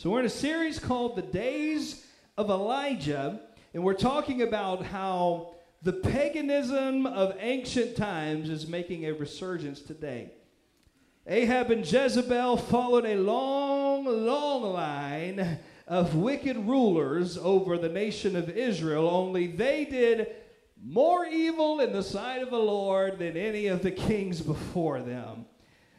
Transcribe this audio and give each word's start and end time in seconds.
So, 0.00 0.10
we're 0.10 0.20
in 0.20 0.26
a 0.26 0.28
series 0.28 0.78
called 0.78 1.16
The 1.16 1.22
Days 1.22 2.06
of 2.36 2.50
Elijah, 2.50 3.40
and 3.74 3.82
we're 3.82 3.94
talking 3.94 4.42
about 4.42 4.84
how 4.84 5.56
the 5.82 5.92
paganism 5.92 7.04
of 7.04 7.34
ancient 7.40 7.96
times 7.96 8.48
is 8.48 8.68
making 8.68 9.06
a 9.06 9.12
resurgence 9.12 9.80
today. 9.80 10.30
Ahab 11.26 11.72
and 11.72 11.84
Jezebel 11.84 12.58
followed 12.58 13.06
a 13.06 13.16
long, 13.16 14.04
long 14.04 14.72
line 14.72 15.58
of 15.88 16.14
wicked 16.14 16.56
rulers 16.58 17.36
over 17.36 17.76
the 17.76 17.88
nation 17.88 18.36
of 18.36 18.50
Israel, 18.50 19.10
only 19.10 19.48
they 19.48 19.84
did 19.84 20.28
more 20.80 21.26
evil 21.26 21.80
in 21.80 21.92
the 21.92 22.04
sight 22.04 22.40
of 22.40 22.50
the 22.50 22.56
Lord 22.56 23.18
than 23.18 23.36
any 23.36 23.66
of 23.66 23.82
the 23.82 23.90
kings 23.90 24.40
before 24.42 25.00
them. 25.00 25.46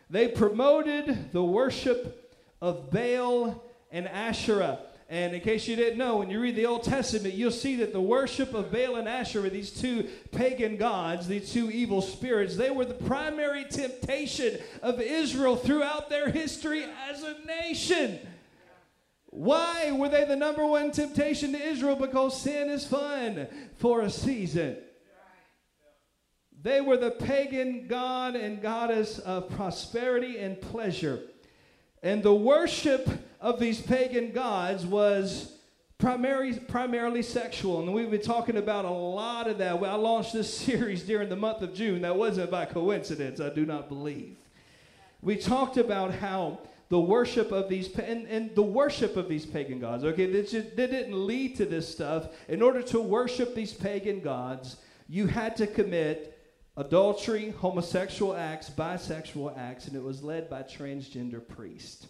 They 0.10 0.30
promoted 0.30 1.34
the 1.34 1.44
worship 1.44 2.38
of 2.62 2.92
Baal 2.92 3.66
and 3.92 4.08
Asherah. 4.08 4.80
And 5.12 5.34
in 5.34 5.42
case 5.42 5.68
you 5.68 5.76
didn't 5.76 5.98
know, 5.98 6.18
when 6.18 6.30
you 6.30 6.40
read 6.40 6.56
the 6.56 6.68
Old 6.68 6.84
Testament, 6.84 7.34
you'll 7.34 7.50
see 7.50 7.78
that 7.78 7.94
the 7.94 8.02
worship 8.02 8.54
of 8.54 8.72
Baal 8.72 8.96
and 8.96 9.08
Asherah, 9.08 9.50
these 9.50 9.72
two 9.72 10.08
pagan 10.32 10.78
gods, 10.78 11.28
these 11.28 11.52
two 11.52 11.72
evil 11.72 12.04
spirits, 12.04 12.56
they 12.56 12.70
were 12.70 12.86
the 12.86 12.94
primary 12.94 13.66
temptation 13.66 14.60
of 14.84 15.02
Israel 15.02 15.56
throughout 15.56 16.10
their 16.10 16.30
history 16.30 16.86
as 17.10 17.24
a 17.24 17.36
nation. 17.46 18.20
Why 19.32 19.92
were 19.92 20.10
they 20.10 20.26
the 20.26 20.36
number 20.36 20.66
one 20.66 20.92
temptation 20.92 21.54
to 21.54 21.60
Israel? 21.60 21.96
Because 21.96 22.40
sin 22.40 22.70
is 22.70 22.86
fun 22.86 23.48
for 23.78 24.02
a 24.02 24.12
season. 24.12 24.78
They 26.62 26.82
were 26.82 26.98
the 26.98 27.12
pagan 27.12 27.88
god 27.88 28.36
and 28.36 28.62
goddess 28.62 29.18
of 29.18 29.50
prosperity 29.50 30.38
and 30.38 30.60
pleasure. 30.62 31.22
And 32.04 32.22
the 32.22 32.34
worship 32.34 33.10
of 33.40 33.60
these 33.60 33.82
pagan 33.82 34.32
gods 34.32 34.86
was 34.86 35.54
primarily, 35.98 36.60
primarily 36.60 37.22
sexual. 37.22 37.80
And 37.82 37.94
we've 37.94 38.12
been 38.12 38.22
talking 38.22 38.58
about 38.58 38.86
a 38.86 38.90
lot 38.90 39.48
of 39.48 39.58
that. 39.60 39.74
I 39.76 39.96
launched 39.96 40.34
this 40.34 40.52
series 40.58 41.04
during 41.04 41.30
the 41.30 41.36
month 41.36 41.62
of 41.62 41.74
June. 41.74 42.02
That 42.02 42.16
wasn't 42.16 42.52
by 42.52 42.66
coincidence, 42.66 43.40
I 43.40 43.54
do 43.54 43.66
not 43.66 43.88
believe. 43.88 44.36
We 45.22 45.36
talked 45.36 45.78
about 45.78 46.14
how 46.14 46.60
the 46.88 47.00
worship 47.00 47.52
of 47.52 47.70
these 47.70 47.94
and, 48.00 48.28
and 48.28 48.56
the 48.56 48.64
worship 48.64 49.16
of 49.16 49.30
these 49.30 49.46
pagan 49.46 49.80
gods 49.80 50.04
okay 50.04 50.32
just, 50.42 50.76
they 50.76 50.88
didn't 50.88 51.14
lead 51.14 51.56
to 51.58 51.66
this 51.66 51.88
stuff 51.88 52.30
in 52.48 52.64
order 52.64 52.82
to 52.82 53.00
worship 53.00 53.54
these 53.54 53.72
pagan 53.72 54.22
gods 54.22 54.78
you 55.08 55.28
had 55.28 55.56
to 55.56 55.68
commit 55.68 56.36
adultery 56.78 57.52
homosexual 57.52 58.36
acts 58.36 58.72
bisexual 58.72 59.56
acts 59.56 59.88
and 59.88 59.96
it 59.96 60.02
was 60.02 60.24
led 60.24 60.50
by 60.50 60.64
transgender 60.64 61.48
priests 61.48 62.08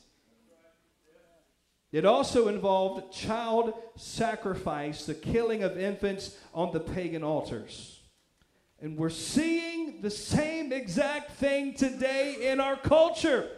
it 1.91 2.05
also 2.05 2.47
involved 2.47 3.11
child 3.13 3.73
sacrifice, 3.95 5.05
the 5.05 5.15
killing 5.15 5.63
of 5.63 5.77
infants 5.77 6.37
on 6.53 6.71
the 6.71 6.79
pagan 6.79 7.23
altars. 7.23 7.99
And 8.81 8.97
we're 8.97 9.09
seeing 9.09 10.01
the 10.01 10.11
same 10.11 10.71
exact 10.71 11.31
thing 11.31 11.73
today 11.73 12.49
in 12.51 12.59
our 12.59 12.77
culture. 12.77 13.49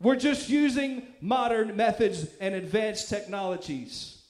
We're 0.00 0.16
just 0.16 0.48
using 0.48 1.06
modern 1.20 1.76
methods 1.76 2.26
and 2.40 2.54
advanced 2.54 3.08
technologies. 3.08 4.22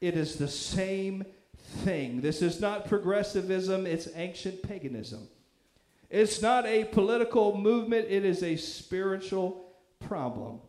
It 0.00 0.16
is 0.16 0.36
the 0.36 0.48
same 0.48 1.24
thing. 1.84 2.20
This 2.20 2.42
is 2.42 2.60
not 2.60 2.88
progressivism, 2.88 3.86
it's 3.86 4.08
ancient 4.14 4.62
paganism. 4.62 5.28
It's 6.08 6.40
not 6.40 6.64
a 6.66 6.84
political 6.84 7.56
movement, 7.56 8.06
it 8.08 8.24
is 8.24 8.42
a 8.42 8.56
spiritual 8.56 9.74
problem. 10.00 10.60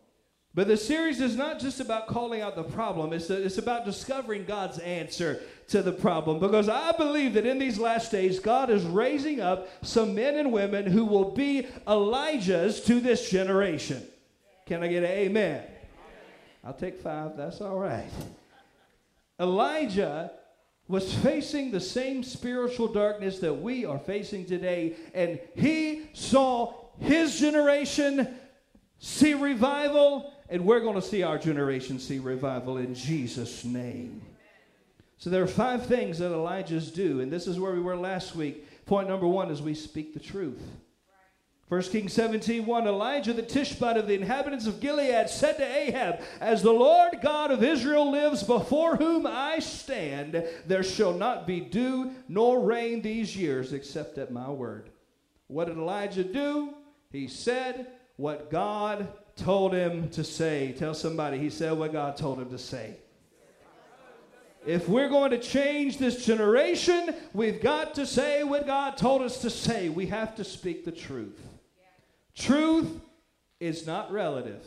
But 0.54 0.68
the 0.68 0.76
series 0.76 1.20
is 1.22 1.34
not 1.34 1.58
just 1.58 1.80
about 1.80 2.08
calling 2.08 2.42
out 2.42 2.56
the 2.56 2.62
problem, 2.62 3.14
it's, 3.14 3.30
uh, 3.30 3.40
it's 3.42 3.56
about 3.56 3.86
discovering 3.86 4.44
God's 4.44 4.78
answer 4.80 5.40
to 5.68 5.82
the 5.82 5.92
problem. 5.92 6.40
Because 6.40 6.68
I 6.68 6.92
believe 6.92 7.34
that 7.34 7.46
in 7.46 7.58
these 7.58 7.78
last 7.78 8.12
days, 8.12 8.38
God 8.38 8.68
is 8.68 8.84
raising 8.84 9.40
up 9.40 9.68
some 9.82 10.14
men 10.14 10.36
and 10.36 10.52
women 10.52 10.86
who 10.86 11.06
will 11.06 11.30
be 11.30 11.66
Elijahs 11.86 12.84
to 12.84 13.00
this 13.00 13.30
generation. 13.30 14.02
Can 14.66 14.82
I 14.82 14.88
get 14.88 15.04
an 15.04 15.10
amen? 15.10 15.64
I'll 16.62 16.74
take 16.74 17.00
five, 17.00 17.36
that's 17.36 17.62
all 17.62 17.78
right. 17.78 18.10
Elijah 19.40 20.32
was 20.86 21.14
facing 21.14 21.70
the 21.70 21.80
same 21.80 22.22
spiritual 22.22 22.88
darkness 22.88 23.38
that 23.38 23.54
we 23.54 23.86
are 23.86 23.98
facing 23.98 24.44
today, 24.44 24.96
and 25.14 25.40
he 25.56 26.10
saw 26.12 26.74
his 27.00 27.40
generation 27.40 28.28
see 29.02 29.34
revival 29.34 30.32
and 30.52 30.66
we're 30.66 30.80
going 30.80 30.94
to 30.94 31.02
see 31.02 31.22
our 31.22 31.38
generation 31.38 31.98
see 31.98 32.18
revival 32.18 32.76
in 32.76 32.94
Jesus' 32.94 33.64
name. 33.64 34.20
So 35.16 35.30
there 35.30 35.42
are 35.42 35.46
five 35.46 35.86
things 35.86 36.18
that 36.18 36.30
Elijahs 36.30 36.92
do, 36.92 37.20
and 37.20 37.32
this 37.32 37.46
is 37.46 37.58
where 37.58 37.72
we 37.72 37.80
were 37.80 37.96
last 37.96 38.36
week. 38.36 38.84
Point 38.84 39.08
number 39.08 39.26
one 39.26 39.50
is 39.50 39.62
we 39.62 39.72
speak 39.74 40.12
the 40.12 40.20
truth. 40.20 40.60
1 41.68 41.82
Kings 41.84 42.12
17, 42.12 42.66
1, 42.66 42.86
Elijah 42.86 43.32
the 43.32 43.40
Tishbite 43.40 43.96
of 43.96 44.06
the 44.06 44.14
inhabitants 44.14 44.66
of 44.66 44.78
Gilead 44.78 45.30
said 45.30 45.56
to 45.56 45.64
Ahab, 45.64 46.20
As 46.38 46.60
the 46.60 46.70
Lord 46.70 47.20
God 47.22 47.50
of 47.50 47.64
Israel 47.64 48.12
lives, 48.12 48.42
before 48.42 48.96
whom 48.96 49.26
I 49.26 49.58
stand, 49.60 50.44
there 50.66 50.82
shall 50.82 51.14
not 51.14 51.46
be 51.46 51.60
dew 51.60 52.10
nor 52.28 52.60
rain 52.60 53.00
these 53.00 53.34
years 53.34 53.72
except 53.72 54.18
at 54.18 54.30
my 54.30 54.50
word. 54.50 54.90
What 55.46 55.68
did 55.68 55.78
Elijah 55.78 56.24
do? 56.24 56.74
He 57.10 57.26
said 57.26 57.86
what 58.16 58.50
God 58.50 59.08
told 59.36 59.72
him 59.72 60.08
to 60.10 60.24
say. 60.24 60.74
Tell 60.78 60.94
somebody, 60.94 61.38
he 61.38 61.50
said 61.50 61.72
what 61.72 61.92
God 61.92 62.16
told 62.16 62.38
him 62.38 62.50
to 62.50 62.58
say. 62.58 62.96
If 64.64 64.88
we're 64.88 65.08
going 65.08 65.32
to 65.32 65.38
change 65.38 65.98
this 65.98 66.24
generation, 66.24 67.14
we've 67.32 67.60
got 67.60 67.94
to 67.96 68.06
say 68.06 68.44
what 68.44 68.66
God 68.66 68.96
told 68.96 69.22
us 69.22 69.40
to 69.42 69.50
say. 69.50 69.88
We 69.88 70.06
have 70.06 70.36
to 70.36 70.44
speak 70.44 70.84
the 70.84 70.92
truth. 70.92 71.40
Truth 72.36 73.00
is 73.58 73.86
not 73.86 74.12
relative. 74.12 74.64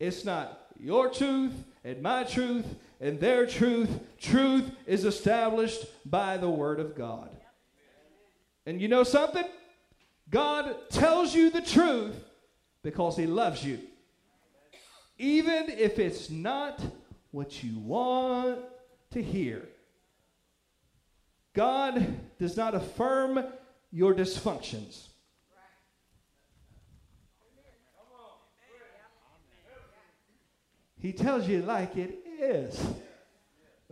It's 0.00 0.24
not 0.24 0.66
your 0.78 1.10
truth 1.10 1.52
and 1.84 2.00
my 2.00 2.24
truth 2.24 2.64
and 3.00 3.20
their 3.20 3.44
truth. 3.44 3.90
Truth 4.18 4.70
is 4.86 5.04
established 5.04 5.84
by 6.06 6.38
the 6.38 6.48
Word 6.48 6.80
of 6.80 6.96
God. 6.96 7.28
And 8.64 8.80
you 8.80 8.88
know 8.88 9.04
something? 9.04 9.44
God 10.30 10.74
tells 10.88 11.34
you 11.34 11.50
the 11.50 11.60
truth 11.60 12.16
because 12.82 13.16
He 13.16 13.26
loves 13.26 13.64
you. 13.64 13.78
Even 15.18 15.66
if 15.68 15.98
it's 15.98 16.30
not 16.30 16.80
what 17.30 17.62
you 17.62 17.78
want 17.78 18.60
to 19.10 19.22
hear. 19.22 19.68
God 21.54 22.18
does 22.38 22.56
not 22.56 22.74
affirm 22.74 23.44
your 23.90 24.14
dysfunctions. 24.14 25.08
He 30.98 31.12
tells 31.12 31.48
you 31.48 31.62
like 31.62 31.96
it 31.96 32.16
is. 32.40 32.80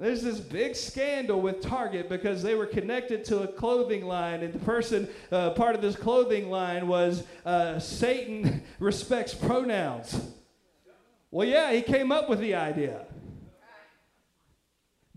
There's 0.00 0.22
this 0.22 0.40
big 0.40 0.76
scandal 0.76 1.42
with 1.42 1.60
Target 1.60 2.08
because 2.08 2.42
they 2.42 2.54
were 2.54 2.64
connected 2.64 3.22
to 3.26 3.42
a 3.42 3.46
clothing 3.46 4.06
line, 4.06 4.42
and 4.42 4.50
the 4.50 4.58
person, 4.60 5.06
uh, 5.30 5.50
part 5.50 5.74
of 5.74 5.82
this 5.82 5.94
clothing 5.94 6.48
line 6.48 6.88
was 6.88 7.22
uh, 7.44 7.78
Satan 7.78 8.62
respects 8.78 9.34
pronouns. 9.34 10.18
Well, 11.30 11.46
yeah, 11.46 11.70
he 11.72 11.82
came 11.82 12.12
up 12.12 12.30
with 12.30 12.40
the 12.40 12.54
idea. 12.54 13.04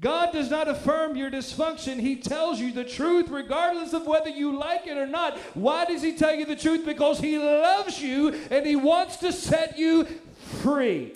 God 0.02 0.34
does 0.34 0.52
not 0.52 0.68
affirm 0.68 1.16
your 1.16 1.32
dysfunction. 1.32 2.02
He 2.02 2.18
tells 2.18 2.60
you 2.60 2.74
the 2.74 2.84
truth 2.84 3.30
regardless 3.30 3.94
of 3.94 4.06
whether 4.06 4.30
you 4.30 4.58
like 4.58 4.86
it 4.86 4.98
or 4.98 5.08
not. 5.08 5.38
Why 5.54 5.86
does 5.86 6.02
He 6.02 6.18
tell 6.18 6.36
you 6.36 6.46
the 6.46 6.58
truth? 6.58 6.86
Because 6.86 7.22
He 7.22 7.38
loves 7.38 8.02
you 8.02 8.38
and 8.52 8.66
He 8.66 8.76
wants 8.76 9.16
to 9.18 9.32
set 9.32 9.80
you 9.80 10.04
free. 10.62 11.14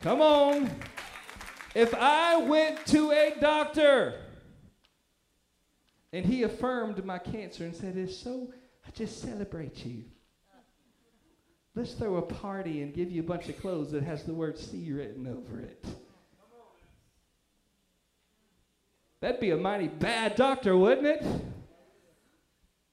Come 0.00 0.22
on. 0.22 0.70
If 1.74 1.94
I 1.94 2.36
went 2.36 2.84
to 2.86 3.12
a 3.12 3.34
doctor 3.40 4.14
and 6.12 6.24
he 6.24 6.42
affirmed 6.42 7.04
my 7.04 7.18
cancer 7.18 7.64
and 7.64 7.74
said, 7.74 7.96
It's 7.96 8.16
so, 8.16 8.52
I 8.86 8.90
just 8.90 9.20
celebrate 9.20 9.84
you. 9.86 10.04
Let's 11.76 11.92
throw 11.92 12.16
a 12.16 12.22
party 12.22 12.82
and 12.82 12.92
give 12.92 13.12
you 13.12 13.20
a 13.20 13.24
bunch 13.24 13.48
of 13.48 13.60
clothes 13.60 13.92
that 13.92 14.02
has 14.02 14.24
the 14.24 14.34
word 14.34 14.58
C 14.58 14.92
written 14.92 15.26
over 15.28 15.60
it. 15.60 15.84
That'd 19.20 19.40
be 19.40 19.50
a 19.50 19.56
mighty 19.56 19.86
bad 19.86 20.34
doctor, 20.34 20.76
wouldn't 20.76 21.06
it? 21.06 21.24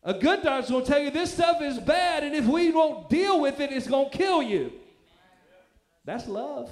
A 0.03 0.13
good 0.13 0.44
doctor's 0.44 0.69
gonna 0.69 0.85
tell 0.85 1.00
you 1.00 1.09
this 1.09 1.33
stuff 1.33 1.62
is 1.62 1.80
bad, 1.80 2.23
and 2.23 2.35
if 2.35 2.45
we 2.45 2.71
won't 2.71 3.09
deal 3.09 3.41
with 3.41 3.59
it, 3.59 3.71
it's 3.71 3.88
gonna 3.88 4.09
kill 4.09 4.44
you. 4.44 4.71
That's 6.06 6.27
love. 6.27 6.69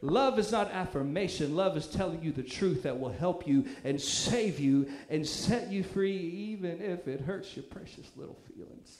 Love 0.00 0.38
is 0.38 0.52
not 0.52 0.70
affirmation. 0.70 1.56
Love 1.56 1.76
is 1.76 1.86
telling 1.86 2.22
you 2.22 2.30
the 2.30 2.42
truth 2.42 2.84
that 2.84 2.98
will 2.98 3.10
help 3.10 3.48
you 3.48 3.66
and 3.82 4.00
save 4.00 4.60
you 4.60 4.88
and 5.10 5.26
set 5.26 5.72
you 5.72 5.82
free, 5.82 6.16
even 6.16 6.80
if 6.80 7.08
it 7.08 7.20
hurts 7.20 7.56
your 7.56 7.64
precious 7.64 8.06
little 8.16 8.38
feelings. 8.46 8.98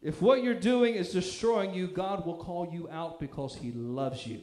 If 0.00 0.20
what 0.20 0.42
you're 0.42 0.54
doing 0.54 0.94
is 0.94 1.12
destroying 1.12 1.74
you, 1.74 1.86
God 1.86 2.26
will 2.26 2.36
call 2.36 2.70
you 2.72 2.88
out 2.90 3.20
because 3.20 3.56
He 3.56 3.72
loves 3.72 4.26
you. 4.26 4.40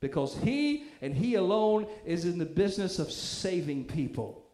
Because 0.00 0.36
He 0.38 0.84
and 1.00 1.14
He 1.14 1.34
alone 1.34 1.86
is 2.04 2.24
in 2.24 2.38
the 2.38 2.46
business 2.46 2.98
of 2.98 3.10
saving 3.10 3.84
people. 3.86 4.44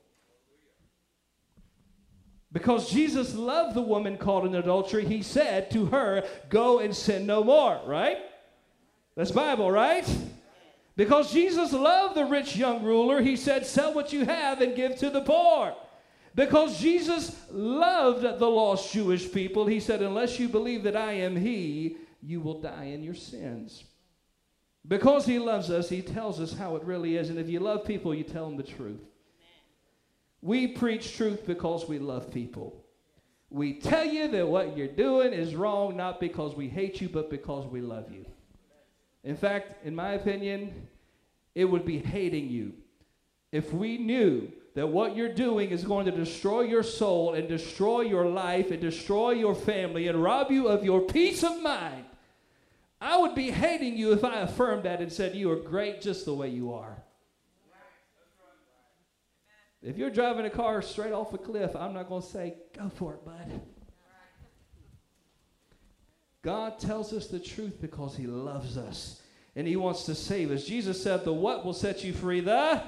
Because 2.53 2.91
Jesus 2.91 3.35
loved 3.35 3.75
the 3.75 3.83
woman 3.83 4.17
caught 4.17 4.47
in 4.47 4.55
adultery, 4.55 5.05
He 5.05 5.23
said 5.23 5.71
to 5.73 5.87
her, 5.87 6.25
Go 6.49 6.79
and 6.79 6.95
sin 6.95 7.27
no 7.27 7.45
more, 7.45 7.81
right? 7.87 8.19
That's 9.17 9.31
Bible, 9.31 9.71
right? 9.71 10.09
Because 10.97 11.33
Jesus 11.33 11.73
loved 11.73 12.17
the 12.17 12.25
rich 12.25 12.57
young 12.57 12.85
ruler, 12.85 13.21
He 13.21 13.37
said, 13.37 13.67
Sell 13.67 13.95
what 13.95 14.13
you 14.13 14.25
have 14.25 14.61
and 14.61 14.77
give 14.77 14.97
to 14.99 15.11
the 15.11 15.21
poor. 15.21 15.75
Because 16.35 16.81
Jesus 16.81 17.37
loved 17.51 18.23
the 18.23 18.47
lost 18.47 18.93
Jewish 18.93 19.31
people, 19.31 19.67
he 19.67 19.79
said, 19.79 20.03
Unless 20.03 20.41
you 20.41 20.49
believe 20.49 20.83
that 20.83 20.97
I 20.97 21.13
am 21.13 21.37
he, 21.37 21.97
you 22.23 22.41
will 22.41 22.61
die 22.61 22.87
in 22.87 23.05
your 23.05 23.15
sins. 23.15 23.85
Because 24.87 25.25
he 25.25 25.39
loves 25.39 25.71
us, 25.71 25.89
he 25.89 26.03
tells 26.03 26.41
us 26.41 26.53
how 26.53 26.77
it 26.77 26.83
really 26.83 27.17
is. 27.17 27.31
And 27.31 27.39
if 27.39 27.49
you 27.49 27.61
love 27.61 27.85
people, 27.87 28.15
you 28.15 28.25
tell 28.25 28.47
them 28.47 28.57
the 28.57 28.65
truth. 28.65 29.01
We 30.43 30.67
preach 30.67 31.17
truth 31.17 31.47
because 31.47 31.89
we 31.89 31.99
love 31.99 32.33
people. 32.33 32.85
We 33.49 33.75
tell 33.75 34.05
you 34.05 34.29
that 34.29 34.49
what 34.49 34.77
you're 34.77 34.89
doing 34.89 35.33
is 35.33 35.55
wrong, 35.55 35.97
not 35.97 36.19
because 36.21 36.55
we 36.55 36.69
hate 36.69 37.01
you, 37.01 37.09
but 37.09 37.31
because 37.31 37.67
we 37.67 37.81
love 37.81 38.11
you. 38.13 38.27
In 39.25 39.37
fact, 39.37 39.85
in 39.85 39.95
my 39.95 40.13
opinion, 40.13 40.89
it 41.55 41.65
would 41.65 41.85
be 41.85 41.99
hating 41.99 42.49
you 42.49 42.75
if 43.55 43.73
we 43.73 43.99
knew 43.99 44.51
that 44.75 44.89
what 44.89 45.15
you're 45.15 45.33
doing 45.33 45.71
is 45.71 45.85
going 45.85 46.07
to 46.07 46.11
destroy 46.11 46.63
your 46.63 46.83
soul 46.83 47.35
and 47.35 47.49
destroy 47.49 48.01
your 48.01 48.27
life 48.27 48.73
and 48.73 48.81
destroy 48.81 49.31
your 49.31 49.55
family 49.55 50.09
and 50.09 50.21
rob 50.21 50.51
you 50.51 50.67
of 50.67 50.85
your 50.85 51.03
peace 51.03 51.45
of 51.45 51.63
mind, 51.63 52.05
I 53.01 53.17
would 53.17 53.37
be 53.37 53.53
hating 53.53 53.97
you 53.97 54.13
if 54.13 54.25
I 54.25 54.41
affirmed 54.41 54.83
that 54.83 55.01
and 55.01 55.13
said 55.13 55.37
you 55.37 55.53
are 55.53 55.57
great 55.57 56.01
just 56.01 56.25
the 56.25 56.35
way 56.35 56.49
you 56.49 56.73
are. 56.73 57.01
If 59.81 59.99
you're 59.99 60.11
driving 60.11 60.47
a 60.47 60.51
car 60.51 60.83
straight 60.83 61.13
off 61.13 61.33
a 61.33 61.39
cliff, 61.39 61.77
I'm 61.77 61.95
not 61.95 62.09
going 62.09 62.23
to 62.23 62.29
say, 62.29 62.55
go 62.77 62.89
for 62.89 63.15
it, 63.15 63.25
bud. 63.25 63.61
God 66.45 66.79
tells 66.79 67.13
us 67.15 67.27
the 67.27 67.41
truth 67.41 67.81
because 67.81 68.15
he 68.17 68.27
loves 68.27 68.77
us 68.77 69.23
and 69.57 69.67
he 69.67 69.77
wants 69.77 70.05
to 70.05 70.15
save 70.15 70.51
us. 70.51 70.65
Jesus 70.65 71.03
said, 71.03 71.25
The 71.25 71.33
what 71.33 71.65
will 71.65 71.73
set 71.73 72.05
you 72.05 72.13
free? 72.13 72.41
The 72.41 72.83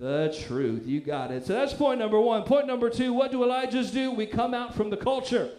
the 0.00 0.36
truth. 0.48 0.86
You 0.86 1.00
got 1.00 1.30
it. 1.30 1.46
So 1.46 1.52
that's 1.52 1.72
point 1.72 2.00
number 2.00 2.20
one. 2.20 2.42
Point 2.42 2.66
number 2.66 2.90
two 2.90 3.12
what 3.12 3.30
do 3.30 3.38
Elijahs 3.38 3.92
do? 3.92 4.10
We 4.10 4.26
come 4.26 4.52
out 4.52 4.74
from 4.74 4.90
the 4.90 4.96
culture. 4.96 5.50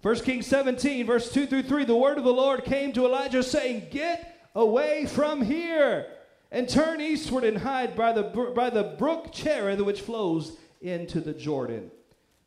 1 0.00 0.20
Kings 0.20 0.46
17, 0.46 1.06
verse 1.06 1.30
2 1.32 1.46
through 1.46 1.64
3 1.64 1.84
the 1.84 1.96
word 1.96 2.18
of 2.18 2.24
the 2.24 2.32
Lord 2.32 2.64
came 2.64 2.92
to 2.92 3.04
Elijah 3.04 3.42
saying, 3.42 3.88
Get 3.90 4.48
away 4.54 5.06
from 5.06 5.42
here 5.42 6.06
and 6.50 6.68
turn 6.68 7.00
eastward 7.00 7.44
and 7.44 7.58
hide 7.58 7.96
by 7.96 8.12
the, 8.12 8.22
by 8.54 8.70
the 8.70 8.94
brook 8.96 9.32
Cherith, 9.32 9.80
which 9.80 10.00
flows 10.00 10.56
into 10.80 11.20
the 11.20 11.34
Jordan. 11.34 11.90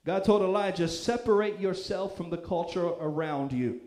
God 0.06 0.25
told 0.25 0.42
Elijah, 0.42 0.88
Separate 0.88 1.59
yourself 1.59 2.18
from 2.18 2.30
the 2.30 2.38
culture 2.38 2.86
around 2.86 3.51
you. 3.51 3.81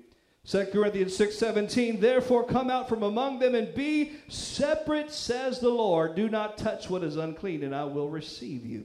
2 0.47 0.67
Corinthians 0.73 1.17
6:17 1.17 2.01
Therefore 2.01 2.45
come 2.45 2.71
out 2.71 2.89
from 2.89 3.03
among 3.03 3.39
them 3.39 3.55
and 3.55 3.75
be 3.75 4.13
separate 4.29 5.11
says 5.11 5.59
the 5.59 5.71
Lord 5.71 6.15
do 6.15 6.29
not 6.29 6.59
touch 6.59 6.91
what 6.91 7.03
is 7.03 7.17
unclean 7.17 7.63
and 7.63 7.75
I 7.75 7.85
will 7.85 8.11
receive 8.11 8.67
you. 8.67 8.85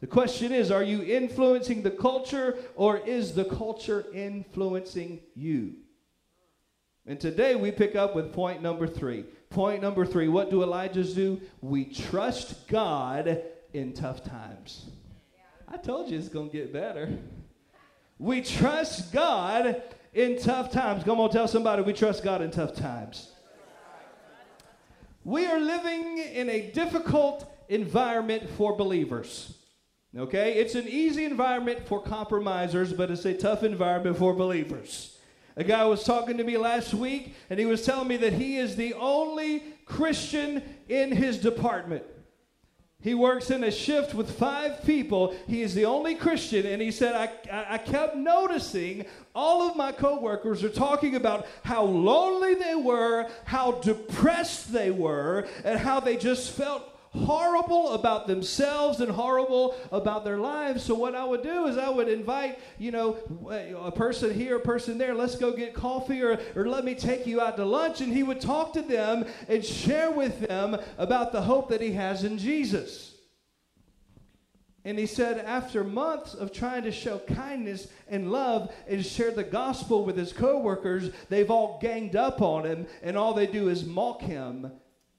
The 0.00 0.06
question 0.06 0.52
is 0.52 0.70
are 0.70 0.82
you 0.82 1.02
influencing 1.02 1.82
the 1.82 1.90
culture 1.90 2.56
or 2.76 2.96
is 2.98 3.34
the 3.34 3.44
culture 3.44 4.06
influencing 4.14 5.20
you? 5.34 5.74
And 7.06 7.20
today 7.20 7.54
we 7.54 7.70
pick 7.70 7.94
up 7.94 8.14
with 8.14 8.32
point 8.32 8.62
number 8.62 8.86
3. 8.86 9.24
Point 9.50 9.82
number 9.82 10.06
3 10.06 10.28
what 10.28 10.50
do 10.50 10.60
Elijahs 10.60 11.14
do? 11.14 11.42
We 11.60 11.84
trust 11.84 12.68
God 12.68 13.42
in 13.74 13.92
tough 13.92 14.24
times. 14.24 14.86
I 15.70 15.76
told 15.76 16.10
you 16.10 16.18
it's 16.18 16.28
going 16.28 16.50
to 16.50 16.56
get 16.56 16.72
better. 16.72 17.18
We 18.18 18.40
trust 18.40 19.12
God 19.12 19.82
in 20.14 20.38
tough 20.38 20.72
times. 20.72 21.04
Come 21.04 21.20
on, 21.20 21.30
tell 21.30 21.46
somebody 21.46 21.82
we 21.82 21.92
trust 21.92 22.24
God 22.24 22.40
in 22.40 22.50
tough 22.50 22.74
times. 22.74 23.32
We 25.24 25.44
are 25.46 25.60
living 25.60 26.18
in 26.18 26.48
a 26.48 26.70
difficult 26.70 27.52
environment 27.68 28.48
for 28.56 28.76
believers. 28.76 29.58
Okay? 30.16 30.54
It's 30.54 30.74
an 30.74 30.88
easy 30.88 31.26
environment 31.26 31.86
for 31.86 32.00
compromisers, 32.00 32.94
but 32.94 33.10
it's 33.10 33.26
a 33.26 33.34
tough 33.34 33.62
environment 33.62 34.16
for 34.16 34.32
believers. 34.32 35.18
A 35.56 35.64
guy 35.64 35.84
was 35.84 36.02
talking 36.02 36.38
to 36.38 36.44
me 36.44 36.56
last 36.56 36.94
week, 36.94 37.34
and 37.50 37.60
he 37.60 37.66
was 37.66 37.84
telling 37.84 38.08
me 38.08 38.16
that 38.18 38.32
he 38.32 38.56
is 38.56 38.76
the 38.76 38.94
only 38.94 39.62
Christian 39.84 40.62
in 40.88 41.12
his 41.12 41.38
department. 41.38 42.04
He 43.00 43.14
works 43.14 43.50
in 43.52 43.62
a 43.62 43.70
shift 43.70 44.12
with 44.12 44.36
five 44.38 44.82
people. 44.82 45.32
He 45.46 45.62
is 45.62 45.72
the 45.72 45.84
only 45.84 46.16
Christian. 46.16 46.66
And 46.66 46.82
he 46.82 46.90
said, 46.90 47.14
I, 47.14 47.74
I 47.74 47.78
kept 47.78 48.16
noticing 48.16 49.06
all 49.36 49.68
of 49.68 49.76
my 49.76 49.92
coworkers 49.92 50.64
are 50.64 50.68
talking 50.68 51.14
about 51.14 51.46
how 51.62 51.84
lonely 51.84 52.54
they 52.54 52.74
were, 52.74 53.30
how 53.44 53.72
depressed 53.72 54.72
they 54.72 54.90
were, 54.90 55.46
and 55.62 55.78
how 55.78 56.00
they 56.00 56.16
just 56.16 56.50
felt 56.50 56.97
horrible 57.12 57.92
about 57.92 58.26
themselves 58.26 59.00
and 59.00 59.10
horrible 59.10 59.74
about 59.90 60.24
their 60.24 60.38
lives. 60.38 60.82
So 60.82 60.94
what 60.94 61.14
I 61.14 61.24
would 61.24 61.42
do 61.42 61.66
is 61.66 61.78
I 61.78 61.88
would 61.88 62.08
invite, 62.08 62.58
you 62.78 62.90
know, 62.90 63.16
a 63.80 63.90
person 63.92 64.34
here, 64.34 64.56
a 64.56 64.60
person 64.60 64.98
there, 64.98 65.14
let's 65.14 65.36
go 65.36 65.52
get 65.52 65.74
coffee 65.74 66.22
or, 66.22 66.38
or 66.54 66.68
let 66.68 66.84
me 66.84 66.94
take 66.94 67.26
you 67.26 67.40
out 67.40 67.56
to 67.56 67.64
lunch. 67.64 68.00
And 68.00 68.12
he 68.12 68.22
would 68.22 68.40
talk 68.40 68.72
to 68.74 68.82
them 68.82 69.26
and 69.48 69.64
share 69.64 70.10
with 70.10 70.40
them 70.48 70.76
about 70.96 71.32
the 71.32 71.42
hope 71.42 71.70
that 71.70 71.80
he 71.80 71.92
has 71.92 72.24
in 72.24 72.38
Jesus. 72.38 73.14
And 74.84 74.98
he 74.98 75.06
said, 75.06 75.44
after 75.44 75.84
months 75.84 76.32
of 76.32 76.52
trying 76.52 76.84
to 76.84 76.92
show 76.92 77.18
kindness 77.18 77.88
and 78.08 78.32
love 78.32 78.72
and 78.86 79.04
share 79.04 79.32
the 79.32 79.44
gospel 79.44 80.04
with 80.04 80.16
his 80.16 80.32
coworkers, 80.32 81.10
they've 81.28 81.50
all 81.50 81.78
ganged 81.82 82.16
up 82.16 82.40
on 82.40 82.64
him, 82.64 82.86
and 83.02 83.18
all 83.18 83.34
they 83.34 83.46
do 83.46 83.68
is 83.68 83.84
mock 83.84 84.22
him 84.22 84.70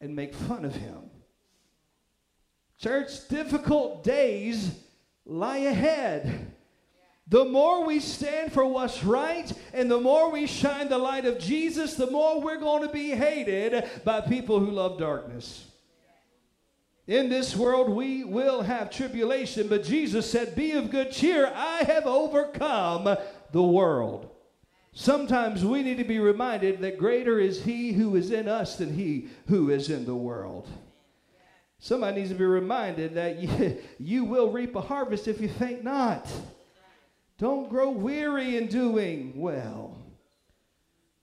and 0.01 0.15
make 0.15 0.33
fun 0.33 0.65
of 0.65 0.75
him. 0.75 1.12
Church, 2.79 3.27
difficult 3.27 4.05
days 4.05 4.71
lie 5.25 5.57
ahead. 5.57 6.53
The 7.27 7.43
more 7.43 7.85
we 7.85 7.99
stand 7.99 8.53
for 8.53 8.65
what's 8.65 9.03
right 9.03 9.51
and 9.73 9.91
the 9.91 9.99
more 9.99 10.31
we 10.31 10.48
shine 10.48 10.88
the 10.88 10.98
light 10.98 11.25
of 11.25 11.39
Jesus, 11.39 11.95
the 11.95 12.09
more 12.09 12.41
we're 12.41 12.59
going 12.59 12.81
to 12.88 12.93
be 12.93 13.09
hated 13.09 13.88
by 14.05 14.21
people 14.21 14.59
who 14.59 14.71
love 14.71 14.98
darkness. 14.98 15.67
In 17.05 17.29
this 17.29 17.55
world 17.55 17.89
we 17.89 18.24
will 18.24 18.62
have 18.62 18.89
tribulation, 18.89 19.67
but 19.67 19.83
Jesus 19.83 20.29
said, 20.29 20.55
Be 20.55 20.71
of 20.71 20.89
good 20.89 21.12
cheer, 21.12 21.51
I 21.53 21.83
have 21.83 22.05
overcome 22.07 23.17
the 23.51 23.63
world. 23.63 24.29
Sometimes 24.93 25.65
we 25.65 25.83
need 25.83 25.98
to 25.98 26.03
be 26.03 26.19
reminded 26.19 26.79
that 26.79 26.98
greater 26.98 27.39
is 27.39 27.63
He 27.63 27.91
who 27.91 28.15
is 28.15 28.31
in 28.31 28.48
us 28.48 28.77
than 28.77 28.93
He 28.93 29.27
who 29.48 29.69
is 29.69 29.89
in 29.89 30.05
the 30.05 30.15
world. 30.15 30.67
Somebody 31.79 32.17
needs 32.17 32.29
to 32.29 32.36
be 32.36 32.45
reminded 32.45 33.15
that 33.15 33.39
you, 33.39 33.77
you 34.00 34.25
will 34.25 34.51
reap 34.51 34.75
a 34.75 34.81
harvest 34.81 35.27
if 35.27 35.41
you 35.41 35.48
think 35.48 35.83
not. 35.83 36.27
Don't 37.38 37.69
grow 37.69 37.89
weary 37.89 38.57
in 38.57 38.67
doing 38.67 39.33
well. 39.36 39.98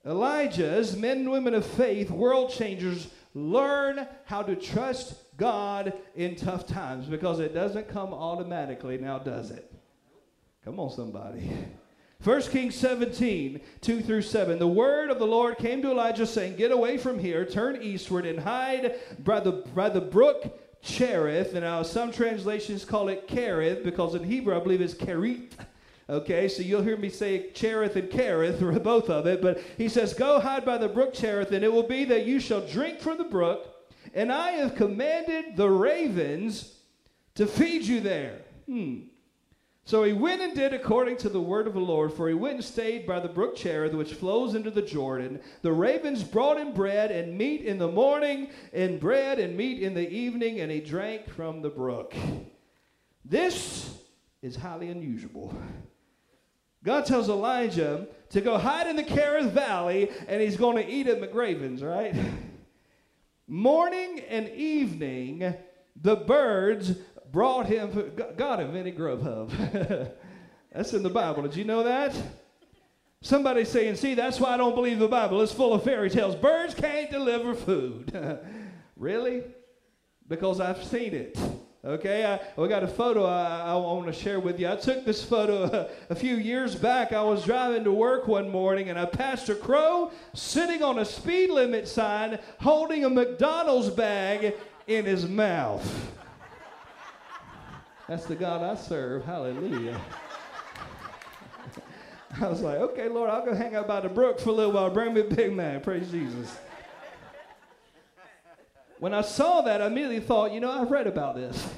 Elijah's 0.05 0.97
men 0.97 1.19
and 1.19 1.31
women 1.31 1.53
of 1.53 1.67
faith, 1.67 2.11
world 2.11 2.51
changers, 2.51 3.09
learn 3.35 4.07
how 4.25 4.43
to 4.43 4.57
trust 4.57 5.15
God 5.37 5.93
in 6.15 6.37
tough 6.37 6.67
times 6.67 7.07
because 7.07 7.39
it 7.39 7.53
doesn't 7.53 7.89
come 7.89 8.15
automatically 8.15 8.97
now, 8.97 9.19
does 9.19 9.51
it? 9.51 9.71
Come 10.65 10.81
on, 10.81 10.91
somebody. 10.91 11.51
1 12.25 12.43
Kings 12.43 12.75
17, 12.75 13.61
2 13.81 14.03
through 14.03 14.23
7. 14.23 14.59
The 14.59 14.67
word 14.67 15.11
of 15.11 15.19
the 15.19 15.27
Lord 15.27 15.59
came 15.59 15.83
to 15.83 15.91
Elijah, 15.91 16.27
saying, 16.27 16.57
Get 16.57 16.73
away 16.73 16.97
from 16.97 17.19
here, 17.19 17.45
turn 17.45 17.81
eastward, 17.83 18.27
and 18.27 18.41
hide 18.41 18.97
by 19.23 19.41
the, 19.41 19.53
by 19.75 19.89
the 19.89 20.01
brook 20.01 20.59
Cherith. 20.83 21.53
And 21.53 21.61
now 21.61 21.83
some 21.83 22.11
translations 22.11 22.85
call 22.85 23.09
it 23.09 23.29
Kerith, 23.29 23.85
because 23.85 24.15
in 24.15 24.25
Hebrew 24.25 24.57
I 24.57 24.61
believe 24.61 24.81
it's 24.81 24.95
Kerith. 24.95 25.53
Okay, 26.09 26.49
so 26.49 26.63
you'll 26.63 26.83
hear 26.83 26.97
me 26.97 27.11
say 27.11 27.51
Cherith 27.51 27.97
and 27.97 28.09
Kerith, 28.09 28.63
or 28.63 28.79
both 28.81 29.11
of 29.11 29.27
it. 29.27 29.43
But 29.43 29.61
he 29.77 29.89
says, 29.89 30.15
Go 30.15 30.41
hide 30.41 30.65
by 30.65 30.79
the 30.79 30.89
brook 30.89 31.13
Cherith, 31.13 31.53
and 31.53 31.65
it 31.65 31.73
will 31.73 31.87
be 31.87 32.05
that 32.07 32.27
you 32.27 32.41
shall 32.41 32.67
drink 32.67 33.01
from 33.01 33.19
the 33.19 33.25
brook, 33.25 33.69
and 34.15 34.33
I 34.33 34.53
have 34.53 34.75
commanded 34.75 35.57
the 35.57 35.69
ravens 35.69 36.77
to 37.35 37.47
feed 37.47 37.83
you 37.83 38.01
there. 38.01 38.41
Hmm. 38.67 39.01
So 39.87 40.03
he 40.03 40.13
went 40.13 40.43
and 40.43 40.53
did 40.53 40.75
according 40.75 41.19
to 41.19 41.29
the 41.29 41.41
word 41.41 41.69
of 41.69 41.75
the 41.75 41.81
Lord, 41.81 42.13
for 42.13 42.27
he 42.27 42.35
went 42.35 42.57
and 42.57 42.65
stayed 42.65 43.07
by 43.07 43.21
the 43.21 43.29
brook 43.29 43.55
Cherith, 43.55 43.95
which 43.95 44.15
flows 44.15 44.57
into 44.57 44.73
the 44.73 44.83
Jordan. 44.83 45.41
The 45.63 45.73
ravens 45.73 46.25
brought 46.25 46.59
him 46.59 46.73
bread 46.73 47.13
and 47.13 47.39
meat 47.39 47.63
in 47.63 47.79
the 47.79 47.87
morning, 47.87 48.49
and 48.73 48.99
bread 48.99 49.39
and 49.39 49.57
meat 49.57 49.81
in 49.81 49.95
the 49.95 50.11
evening, 50.11 50.59
and 50.59 50.73
he 50.73 50.81
drank 50.81 51.29
from 51.29 51.63
the 51.63 51.71
brook. 51.71 52.15
This 53.25 53.97
is 54.43 54.57
highly 54.57 54.89
unusual. 54.89 55.57
God 56.83 57.07
tells 57.07 57.29
Elijah 57.29 58.09
to 58.31 58.41
go 58.41 58.59
hide 58.59 58.89
in 58.89 58.97
the 58.97 59.05
Kerith 59.05 59.51
Valley 59.51 60.11
and 60.29 60.41
he's 60.41 60.57
going 60.57 60.77
to 60.77 60.89
eat 60.89 61.09
at 61.09 61.21
McRaven's, 61.21 61.83
right? 61.83 62.15
Morning 63.49 64.21
and 64.29 64.49
evening, 64.49 65.55
the 66.01 66.17
birds 66.17 66.95
brought 67.33 67.67
him. 67.67 68.13
God 68.37 68.61
invented 68.61 68.97
Grubhub. 68.97 70.13
That's 70.73 70.93
in 70.93 71.03
the 71.03 71.11
Bible. 71.11 71.43
Did 71.43 71.57
you 71.57 71.65
know 71.65 71.83
that? 71.85 72.15
Somebody 73.23 73.65
saying, 73.65 73.97
see, 73.97 74.15
that's 74.15 74.39
why 74.39 74.51
I 74.51 74.57
don't 74.57 74.75
believe 74.75 74.99
the 74.99 75.09
Bible. 75.09 75.41
It's 75.41 75.51
full 75.51 75.73
of 75.73 75.83
fairy 75.83 76.11
tales. 76.11 76.37
Birds 76.37 76.75
can't 76.75 77.11
deliver 77.11 77.55
food. 77.55 78.17
really? 78.97 79.43
Because 80.29 80.61
I've 80.61 80.85
seen 80.85 81.15
it. 81.15 81.39
Okay, 81.85 82.25
I, 82.25 82.41
we 82.61 82.69
got 82.69 82.83
a 82.83 82.89
photo 82.89 83.25
I, 83.25 83.61
I 83.61 83.75
want 83.77 84.07
to 84.07 84.13
share 84.13 84.41
with 84.41 84.59
you. 84.59 84.69
I 84.69 84.77
took 84.77 85.05
this 85.05 85.25
photo 85.25 85.65
a, 85.65 85.89
a, 86.11 86.15
few 86.15 86.37
years 86.37 86.75
back. 86.75 87.13
I 87.13 87.23
was 87.23 87.45
driving 87.45 87.85
to 87.85 87.93
work 87.93 88.27
one 88.27 88.51
morning 88.51 88.91
and 88.91 88.99
I 88.99 89.07
passed 89.07 89.49
a 89.49 89.55
crow 89.55 90.11
sitting 90.35 90.83
on 90.83 90.99
a 90.99 91.05
speed 91.05 91.51
limit 91.51 91.87
sign 91.87 92.41
holding 92.61 93.05
a 93.05 93.11
McDonald's 93.11 93.89
bag 93.89 94.55
in 94.89 95.05
his 95.05 95.29
mouth. 95.29 96.13
That's 98.09 98.27
the 98.27 98.37
God 98.37 98.63
I 98.63 98.81
serve. 98.81 99.25
Hallelujah. 99.25 100.01
I 102.41 102.49
was 102.49 102.61
like, 102.61 102.79
okay, 102.79 103.09
Lord, 103.09 103.31
I'll 103.31 103.45
go 103.45 103.55
hang 103.55 103.75
out 103.75 103.89
by 103.89 104.01
the 104.01 104.09
brook 104.09 104.39
for 104.39 104.51
a 104.51 104.53
little 104.53 104.73
while. 104.73 104.91
Bring 104.91 105.15
me 105.15 105.23
a 105.23 105.25
Big 105.25 105.53
Mac. 105.53 105.83
Praise 105.83 106.11
Jesus. 106.11 106.57
When 108.99 109.13
I 109.13 109.23
saw 109.23 109.63
that, 109.63 109.83
I 109.83 109.87
immediately 109.87 110.21
thought, 110.21 110.53
you 110.53 110.61
know, 110.61 110.71
I've 110.71 110.91
read 110.91 111.07
about 111.07 111.35
this. 111.35 111.69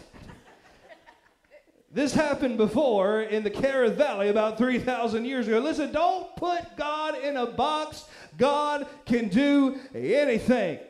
This 1.90 2.12
happened 2.12 2.58
before 2.58 3.22
in 3.22 3.42
the 3.42 3.50
Kerith 3.50 3.94
Valley 3.94 4.28
about 4.28 4.58
3,000 4.58 5.24
years 5.24 5.48
ago. 5.48 5.58
Listen, 5.58 5.90
don't 5.90 6.36
put 6.36 6.76
God 6.76 7.18
in 7.18 7.38
a 7.38 7.46
box. 7.46 8.04
God 8.36 8.86
can 9.06 9.28
do 9.28 9.78
anything. 9.94 10.80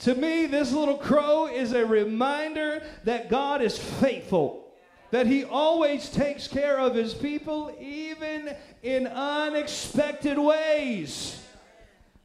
To 0.00 0.14
me, 0.14 0.46
this 0.46 0.72
little 0.72 0.96
crow 0.96 1.46
is 1.46 1.72
a 1.72 1.84
reminder 1.84 2.82
that 3.04 3.28
God 3.28 3.62
is 3.62 3.76
faithful, 3.76 4.72
that 5.10 5.26
He 5.26 5.44
always 5.44 6.08
takes 6.08 6.46
care 6.46 6.78
of 6.78 6.94
His 6.94 7.14
people, 7.14 7.74
even 7.80 8.54
in 8.82 9.06
unexpected 9.06 10.38
ways. 10.38 11.42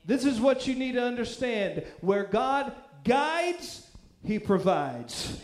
This 0.06 0.25
is 0.25 0.39
what 0.39 0.68
you 0.68 0.75
need 0.75 0.94
to 0.94 1.03
understand. 1.03 1.84
Where 2.01 2.25
God 2.25 2.74
guides, 3.03 3.88
he 4.24 4.39
provides. 4.39 5.42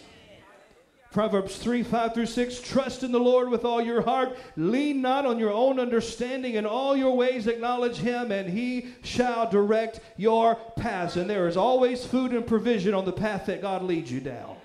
Proverbs 1.11 1.55
3 1.57 1.81
5 1.81 2.13
through 2.13 2.25
6 2.27 2.61
Trust 2.61 3.01
in 3.01 3.11
the 3.11 3.19
Lord 3.19 3.49
with 3.49 3.65
all 3.65 3.81
your 3.81 4.01
heart. 4.01 4.37
Lean 4.55 5.01
not 5.01 5.25
on 5.25 5.39
your 5.39 5.51
own 5.51 5.79
understanding. 5.79 6.53
In 6.53 6.67
all 6.67 6.95
your 6.95 7.15
ways 7.15 7.47
acknowledge 7.47 7.97
him, 7.97 8.31
and 8.31 8.47
he 8.47 8.89
shall 9.03 9.49
direct 9.49 10.01
your 10.17 10.55
paths. 10.77 11.15
And 11.15 11.27
there 11.27 11.47
is 11.47 11.57
always 11.57 12.05
food 12.05 12.31
and 12.33 12.45
provision 12.45 12.93
on 12.93 13.05
the 13.05 13.11
path 13.11 13.47
that 13.47 13.61
God 13.61 13.81
leads 13.81 14.11
you 14.11 14.19
down. 14.19 14.55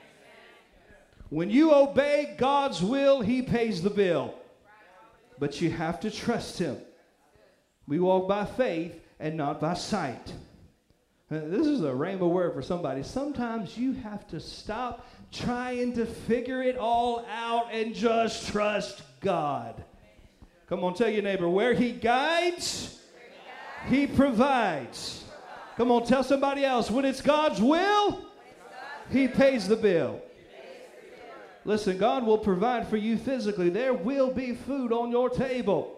When 1.30 1.48
you 1.48 1.74
obey 1.74 2.34
God's 2.36 2.82
will, 2.82 3.22
he 3.22 3.40
pays 3.40 3.82
the 3.82 3.90
bill. 3.90 4.34
But 5.38 5.60
you 5.60 5.70
have 5.70 5.98
to 6.00 6.10
trust 6.10 6.58
him. 6.58 6.76
We 7.88 7.98
walk 7.98 8.28
by 8.28 8.44
faith 8.44 9.00
and 9.18 9.36
not 9.36 9.60
by 9.60 9.74
sight. 9.74 10.32
Uh, 11.30 11.40
this 11.46 11.66
is 11.66 11.80
a 11.80 11.90
rhema 11.90 12.28
word 12.28 12.52
for 12.52 12.60
somebody. 12.60 13.02
Sometimes 13.02 13.78
you 13.78 13.92
have 13.92 14.28
to 14.28 14.38
stop 14.38 15.08
trying 15.32 15.94
to 15.94 16.04
figure 16.04 16.62
it 16.62 16.76
all 16.76 17.24
out 17.30 17.72
and 17.72 17.94
just 17.94 18.48
trust 18.48 19.02
God. 19.20 19.82
Come 20.68 20.84
on, 20.84 20.92
tell 20.92 21.08
your 21.08 21.22
neighbor 21.22 21.48
where 21.48 21.72
He 21.72 21.92
guides, 21.92 23.00
He 23.88 24.06
provides. 24.06 25.24
Come 25.78 25.90
on, 25.90 26.04
tell 26.04 26.22
somebody 26.22 26.62
else 26.62 26.90
when 26.90 27.06
it's 27.06 27.22
God's 27.22 27.60
will, 27.60 28.20
He 29.10 29.26
pays 29.26 29.66
the 29.66 29.76
bill. 29.76 30.20
Listen, 31.64 31.96
God 31.96 32.26
will 32.26 32.36
provide 32.36 32.86
for 32.86 32.98
you 32.98 33.16
physically. 33.16 33.70
There 33.70 33.94
will 33.94 34.30
be 34.30 34.54
food 34.54 34.92
on 34.92 35.10
your 35.10 35.30
table. 35.30 35.93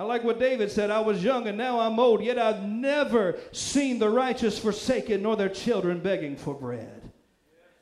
I 0.00 0.04
like 0.04 0.24
what 0.24 0.38
David 0.38 0.72
said 0.72 0.90
I 0.90 1.00
was 1.00 1.22
young 1.22 1.46
and 1.46 1.58
now 1.58 1.78
I'm 1.78 2.00
old, 2.00 2.24
yet 2.24 2.38
I've 2.38 2.62
never 2.62 3.36
seen 3.52 3.98
the 3.98 4.08
righteous 4.08 4.58
forsaken 4.58 5.20
nor 5.20 5.36
their 5.36 5.50
children 5.50 6.00
begging 6.00 6.36
for 6.36 6.54
bread. 6.54 7.12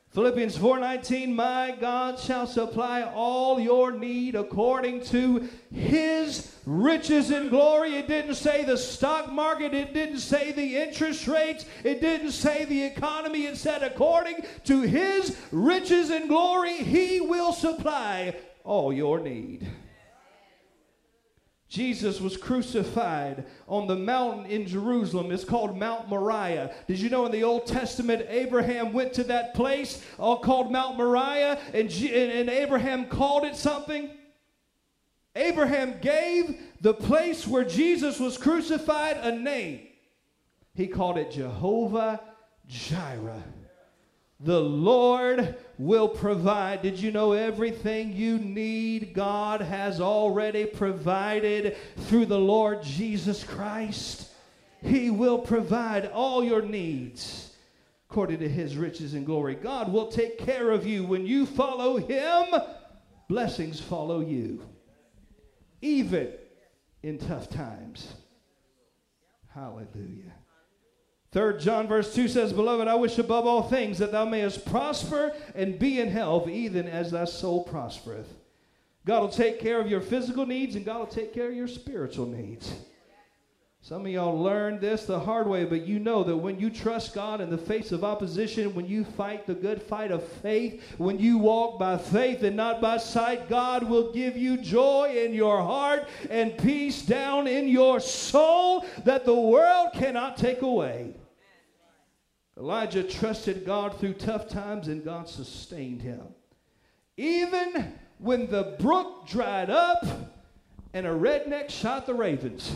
Philippians 0.09 0.57
4:19 0.57 1.33
My 1.33 1.77
God 1.79 2.19
shall 2.19 2.45
supply 2.45 3.03
all 3.03 3.57
your 3.57 3.93
need 3.93 4.35
according 4.35 5.05
to 5.05 5.47
his 5.73 6.53
riches 6.65 7.31
and 7.31 7.49
glory. 7.49 7.95
It 7.95 8.09
didn't 8.09 8.35
say 8.35 8.65
the 8.65 8.77
stock 8.77 9.31
market, 9.31 9.73
it 9.73 9.93
didn't 9.93 10.19
say 10.19 10.51
the 10.51 10.75
interest 10.75 11.25
rates, 11.25 11.63
it 11.85 12.01
didn't 12.01 12.31
say 12.31 12.65
the 12.65 12.83
economy. 12.83 13.45
It 13.45 13.55
said 13.55 13.81
according 13.81 14.43
to 14.65 14.81
his 14.81 15.37
riches 15.53 16.09
and 16.09 16.27
glory 16.27 16.73
he 16.73 17.21
will 17.21 17.53
supply 17.53 18.35
all 18.65 18.91
your 18.91 19.21
need. 19.21 19.65
Jesus 21.69 22.19
was 22.19 22.35
crucified 22.35 23.45
on 23.67 23.85
the 23.85 23.95
mountain 23.95 24.47
in 24.47 24.65
Jerusalem. 24.65 25.31
It's 25.31 25.43
called 25.43 25.77
Mount 25.77 26.09
Moriah. 26.09 26.73
Did 26.87 26.99
you 26.99 27.11
know 27.11 27.27
in 27.27 27.31
the 27.31 27.43
Old 27.43 27.67
Testament, 27.67 28.25
Abraham 28.27 28.91
went 28.91 29.13
to 29.13 29.23
that 29.25 29.53
place 29.53 30.03
all 30.17 30.39
called 30.39 30.71
Mount 30.71 30.97
Moriah, 30.97 31.59
and, 31.71 31.91
and 31.91 32.49
Abraham 32.49 33.05
called 33.05 33.43
it 33.43 33.55
something? 33.55 34.09
Abraham 35.35 35.99
gave 36.01 36.59
the 36.81 36.93
place 36.93 37.45
where 37.45 37.63
Jesus 37.63 38.19
was 38.19 38.35
crucified 38.35 39.17
a 39.17 39.31
name. 39.31 39.81
He 40.73 40.87
called 40.87 41.19
it 41.19 41.29
Jehovah 41.29 42.19
Jireh. 42.67 43.43
The 44.39 44.59
Lord 44.59 45.55
will 45.79 46.09
provide. 46.09 46.81
Did 46.81 46.99
you 46.99 47.09
know 47.09 47.31
everything 47.31 48.13
you 48.13 48.37
need, 48.37 49.13
God 49.13 49.61
has 49.61 49.99
already 50.01 50.65
provided 50.65 51.77
through 51.97 52.25
the 52.27 52.37
Lord 52.37 52.83
Jesus 52.83 53.43
Christ? 53.43 54.27
He 54.83 55.09
will 55.09 55.39
provide 55.39 56.07
all 56.07 56.43
your 56.43 56.61
needs 56.61 57.55
according 58.09 58.39
to 58.39 58.49
his 58.49 58.75
riches 58.75 59.13
and 59.13 59.25
glory. 59.25 59.55
God 59.55 59.91
will 59.91 60.07
take 60.07 60.37
care 60.39 60.71
of 60.71 60.85
you. 60.85 61.05
When 61.05 61.25
you 61.25 61.45
follow 61.45 61.97
him, 61.97 62.47
blessings 63.27 63.79
follow 63.79 64.19
you, 64.19 64.61
even 65.81 66.33
in 67.03 67.19
tough 67.19 67.49
times. 67.49 68.13
Hallelujah. 69.53 70.33
Third 71.31 71.59
John 71.59 71.87
verse 71.87 72.13
2 72.15 72.27
says, 72.27 72.53
Beloved, 72.53 72.87
I 72.87 72.95
wish 72.95 73.17
above 73.19 73.45
all 73.45 73.61
things 73.61 73.99
that 73.99 74.11
thou 74.11 74.25
mayest 74.25 74.65
prosper 74.65 75.33
and 75.53 75.77
be 75.77 75.99
in 75.99 76.09
health, 76.09 76.47
even 76.47 76.87
as 76.87 77.11
thy 77.11 77.25
soul 77.25 77.63
prospereth. 77.63 78.33
God 79.05 79.21
will 79.21 79.29
take 79.29 79.59
care 79.59 79.79
of 79.79 79.89
your 79.89 80.01
physical 80.01 80.45
needs 80.45 80.75
and 80.75 80.85
God 80.85 80.99
will 80.99 81.05
take 81.05 81.33
care 81.33 81.49
of 81.49 81.55
your 81.55 81.67
spiritual 81.67 82.25
needs. 82.25 82.73
Some 83.81 84.05
of 84.05 84.11
y'all 84.11 84.37
learned 84.37 84.81
this 84.81 85.05
the 85.05 85.19
hard 85.19 85.47
way, 85.47 85.63
but 85.63 85.87
you 85.87 85.99
know 85.99 86.23
that 86.25 86.35
when 86.35 86.59
you 86.59 86.69
trust 86.69 87.15
God 87.15 87.39
in 87.39 87.49
the 87.49 87.57
face 87.57 87.93
of 87.93 88.03
opposition, 88.03 88.75
when 88.75 88.85
you 88.85 89.05
fight 89.05 89.47
the 89.47 89.55
good 89.55 89.81
fight 89.81 90.11
of 90.11 90.21
faith, 90.23 90.83
when 90.97 91.17
you 91.17 91.37
walk 91.37 91.79
by 91.79 91.97
faith 91.97 92.43
and 92.43 92.57
not 92.57 92.81
by 92.81 92.97
sight, 92.97 93.47
God 93.47 93.83
will 93.83 94.11
give 94.11 94.35
you 94.35 94.57
joy 94.57 95.23
in 95.25 95.33
your 95.33 95.61
heart 95.61 96.09
and 96.29 96.57
peace 96.57 97.03
down 97.03 97.47
in 97.47 97.69
your 97.69 98.01
soul 98.01 98.85
that 99.05 99.25
the 99.25 99.33
world 99.33 99.89
cannot 99.93 100.35
take 100.35 100.61
away. 100.61 101.15
Elijah 102.57 103.03
trusted 103.03 103.65
God 103.65 103.97
through 103.97 104.15
tough 104.15 104.49
times 104.49 104.89
and 104.89 105.05
God 105.05 105.29
sustained 105.29 106.01
him. 106.01 106.21
Even 107.15 107.93
when 108.17 108.49
the 108.51 108.75
brook 108.79 109.25
dried 109.25 109.69
up 109.69 110.05
and 110.93 111.07
a 111.07 111.09
redneck 111.09 111.69
shot 111.69 112.05
the 112.05 112.13
ravens. 112.13 112.73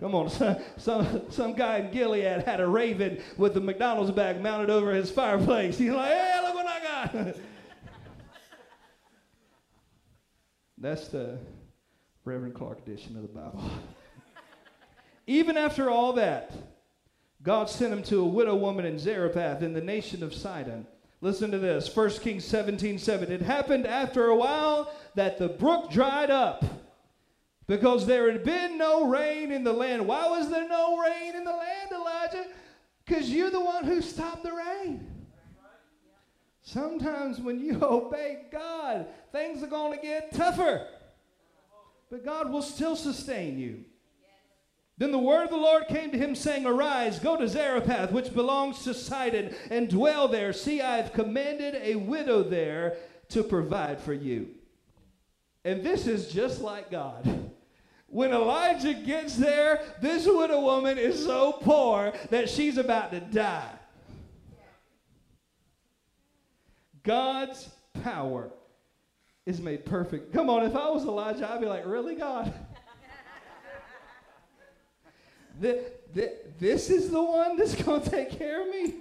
Come 0.00 0.14
on, 0.14 0.30
some, 0.30 0.56
some, 0.78 1.30
some 1.30 1.52
guy 1.52 1.78
in 1.78 1.90
Gilead 1.90 2.42
had 2.42 2.60
a 2.60 2.66
raven 2.66 3.22
with 3.36 3.54
the 3.54 3.60
McDonald's 3.60 4.10
bag 4.10 4.40
mounted 4.40 4.70
over 4.70 4.92
his 4.94 5.10
fireplace. 5.10 5.76
He's 5.78 5.90
like, 5.90 6.10
hey, 6.10 6.40
look 6.42 6.54
what 6.54 6.66
I 6.66 6.80
got. 6.80 7.36
That's 10.78 11.08
the 11.08 11.38
Reverend 12.24 12.54
Clark 12.54 12.78
edition 12.86 13.14
of 13.16 13.22
the 13.22 13.28
Bible. 13.28 13.62
Even 15.26 15.58
after 15.58 15.90
all 15.90 16.14
that, 16.14 16.52
God 17.42 17.68
sent 17.68 17.92
him 17.92 18.02
to 18.04 18.22
a 18.22 18.24
widow 18.24 18.56
woman 18.56 18.86
in 18.86 18.98
Zarephath 18.98 19.62
in 19.62 19.74
the 19.74 19.80
nation 19.82 20.22
of 20.22 20.34
Sidon. 20.34 20.86
Listen 21.20 21.50
to 21.50 21.58
this 21.58 21.94
1 21.94 22.10
Kings 22.20 22.46
17 22.46 22.98
7. 22.98 23.30
It 23.30 23.42
happened 23.42 23.86
after 23.86 24.26
a 24.26 24.34
while 24.34 24.90
that 25.14 25.38
the 25.38 25.48
brook 25.48 25.90
dried 25.90 26.30
up 26.30 26.64
because 27.70 28.04
there 28.04 28.28
had 28.32 28.42
been 28.42 28.78
no 28.78 29.06
rain 29.06 29.52
in 29.52 29.62
the 29.62 29.72
land. 29.72 30.04
Why 30.04 30.28
was 30.28 30.50
there 30.50 30.66
no 30.66 30.98
rain 30.98 31.36
in 31.36 31.44
the 31.44 31.52
land, 31.52 31.92
Elijah? 31.92 32.46
Because 33.06 33.30
you're 33.30 33.52
the 33.52 33.60
one 33.60 33.84
who 33.84 34.02
stopped 34.02 34.42
the 34.42 34.50
rain. 34.52 35.06
Sometimes 36.62 37.38
when 37.38 37.60
you 37.60 37.78
obey 37.82 38.46
God, 38.50 39.06
things 39.30 39.62
are 39.62 39.68
going 39.68 39.96
to 39.96 40.04
get 40.04 40.32
tougher. 40.32 40.84
but 42.10 42.24
God 42.24 42.50
will 42.50 42.62
still 42.62 42.96
sustain 42.96 43.56
you. 43.56 43.84
Then 44.98 45.12
the 45.12 45.18
word 45.20 45.44
of 45.44 45.50
the 45.50 45.56
Lord 45.56 45.86
came 45.86 46.10
to 46.10 46.18
him, 46.18 46.34
saying, 46.34 46.66
Arise, 46.66 47.20
go 47.20 47.36
to 47.36 47.46
Zarephath, 47.46 48.10
which 48.10 48.34
belongs 48.34 48.82
to 48.82 48.92
Sidon, 48.94 49.54
and 49.70 49.88
dwell 49.88 50.26
there. 50.26 50.52
See, 50.52 50.80
I 50.80 50.96
have 50.96 51.12
commanded 51.12 51.76
a 51.76 51.94
widow 51.94 52.42
there 52.42 52.96
to 53.28 53.44
provide 53.44 54.00
for 54.00 54.12
you. 54.12 54.48
And 55.64 55.84
this 55.84 56.08
is 56.08 56.32
just 56.32 56.62
like 56.62 56.90
God. 56.90 57.49
When 58.10 58.32
Elijah 58.32 58.92
gets 58.92 59.36
there, 59.36 59.80
this 60.02 60.26
widow 60.26 60.60
woman 60.60 60.98
is 60.98 61.24
so 61.24 61.52
poor 61.52 62.12
that 62.30 62.50
she's 62.50 62.76
about 62.76 63.12
to 63.12 63.20
die. 63.20 63.70
God's 67.04 67.70
power 68.02 68.50
is 69.46 69.60
made 69.60 69.86
perfect. 69.86 70.32
Come 70.32 70.50
on, 70.50 70.64
if 70.64 70.74
I 70.74 70.90
was 70.90 71.04
Elijah, 71.04 71.50
I'd 71.50 71.60
be 71.60 71.66
like, 71.66 71.86
Really, 71.86 72.16
God? 72.16 72.52
this 75.60 76.90
is 76.90 77.10
the 77.10 77.22
one 77.22 77.56
that's 77.56 77.80
going 77.80 78.02
to 78.02 78.10
take 78.10 78.36
care 78.36 78.62
of 78.62 78.68
me? 78.68 78.94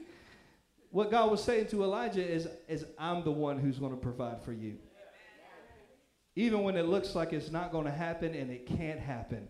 What 0.91 1.09
God 1.09 1.31
was 1.31 1.43
saying 1.43 1.67
to 1.67 1.83
Elijah 1.83 2.25
is, 2.25 2.47
is 2.67 2.85
I'm 2.97 3.23
the 3.23 3.31
one 3.31 3.59
who's 3.59 3.79
going 3.79 3.91
to 3.91 3.97
provide 3.97 4.41
for 4.43 4.53
you. 4.53 4.77
Even 6.36 6.63
when 6.63 6.77
it 6.77 6.86
looks 6.88 7.15
like 7.15 7.33
it's 7.33 7.51
not 7.51 7.71
going 7.71 7.86
to 7.86 7.91
happen 7.91 8.33
and 8.33 8.51
it 8.51 8.65
can't 8.65 9.00
happen, 9.00 9.48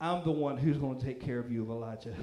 I'm 0.00 0.24
the 0.24 0.30
one 0.30 0.56
who's 0.56 0.78
going 0.78 0.98
to 0.98 1.04
take 1.04 1.20
care 1.20 1.38
of 1.38 1.52
you, 1.52 1.70
Elijah. 1.70 2.14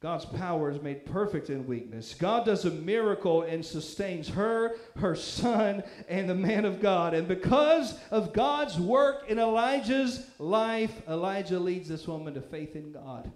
God's 0.00 0.24
power 0.24 0.68
is 0.68 0.82
made 0.82 1.06
perfect 1.06 1.48
in 1.48 1.64
weakness. 1.64 2.14
God 2.14 2.44
does 2.44 2.64
a 2.64 2.72
miracle 2.72 3.42
and 3.42 3.64
sustains 3.64 4.28
her, 4.30 4.74
her 4.96 5.14
son, 5.14 5.84
and 6.08 6.28
the 6.28 6.34
man 6.34 6.64
of 6.64 6.80
God. 6.80 7.14
And 7.14 7.28
because 7.28 7.96
of 8.10 8.32
God's 8.32 8.80
work 8.80 9.28
in 9.28 9.38
Elijah's 9.38 10.26
life, 10.40 10.90
Elijah 11.08 11.60
leads 11.60 11.88
this 11.88 12.08
woman 12.08 12.34
to 12.34 12.40
faith 12.40 12.74
in 12.74 12.90
God. 12.90 13.30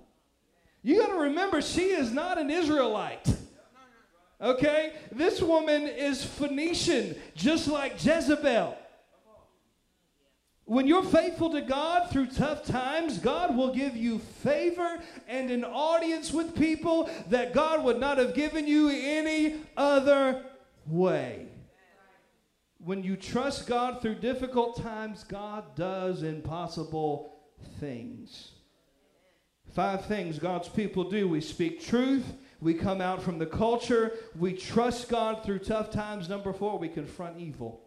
You 0.83 1.01
got 1.01 1.11
to 1.11 1.21
remember, 1.21 1.63
she 1.63 1.91
is 1.91 2.11
not 2.11 2.37
an 2.37 2.51
Israelite. 2.51 3.33
Okay? 4.41 4.95
This 5.13 5.41
woman 5.41 5.83
is 5.87 6.25
Phoenician, 6.25 7.17
just 7.35 7.69
like 7.69 8.03
Jezebel. 8.05 8.77
When 10.67 10.89
you're 10.89 11.05
faithful 11.05 11.51
to 11.51 11.61
God 11.61 12.11
through 12.11 12.27
tough 12.27 12.65
times, 12.65 13.19
God 13.19 13.57
will 13.57 13.73
give 13.73 13.97
you 13.97 14.19
favor 14.19 15.01
and 15.29 15.49
an 15.49 15.65
audience 15.65 16.33
with 16.33 16.57
people 16.57 17.09
that 17.29 17.55
God 17.55 17.85
would 17.85 18.01
not 18.01 18.19
have 18.19 18.35
given 18.35 18.67
you 18.67 18.89
any 18.89 19.61
other 19.77 20.43
way. 20.89 21.47
When 22.79 23.05
you 23.05 23.17
trust 23.17 23.69
God 23.69 24.03
through 24.03 24.17
difficult 24.17 24.83
times, 24.83 25.23
God 25.23 25.77
does 25.77 26.25
impossible 26.25 27.37
things. 27.79 28.51
Five 29.73 30.07
things 30.07 30.39
God's 30.39 30.69
people 30.69 31.05
do 31.05 31.29
we 31.29 31.41
speak 31.41 31.81
truth, 31.85 32.25
we 32.61 32.75
come 32.75 33.01
out 33.01 33.23
from 33.23 33.39
the 33.39 33.47
culture, 33.47 34.13
we 34.39 34.53
trust 34.53 35.09
God 35.09 35.45
through 35.45 35.61
tough 35.61 35.91
times. 35.91 36.29
Number 36.29 36.53
four, 36.53 36.79
we 36.79 36.89
confront 36.89 37.39
evil. 37.39 37.81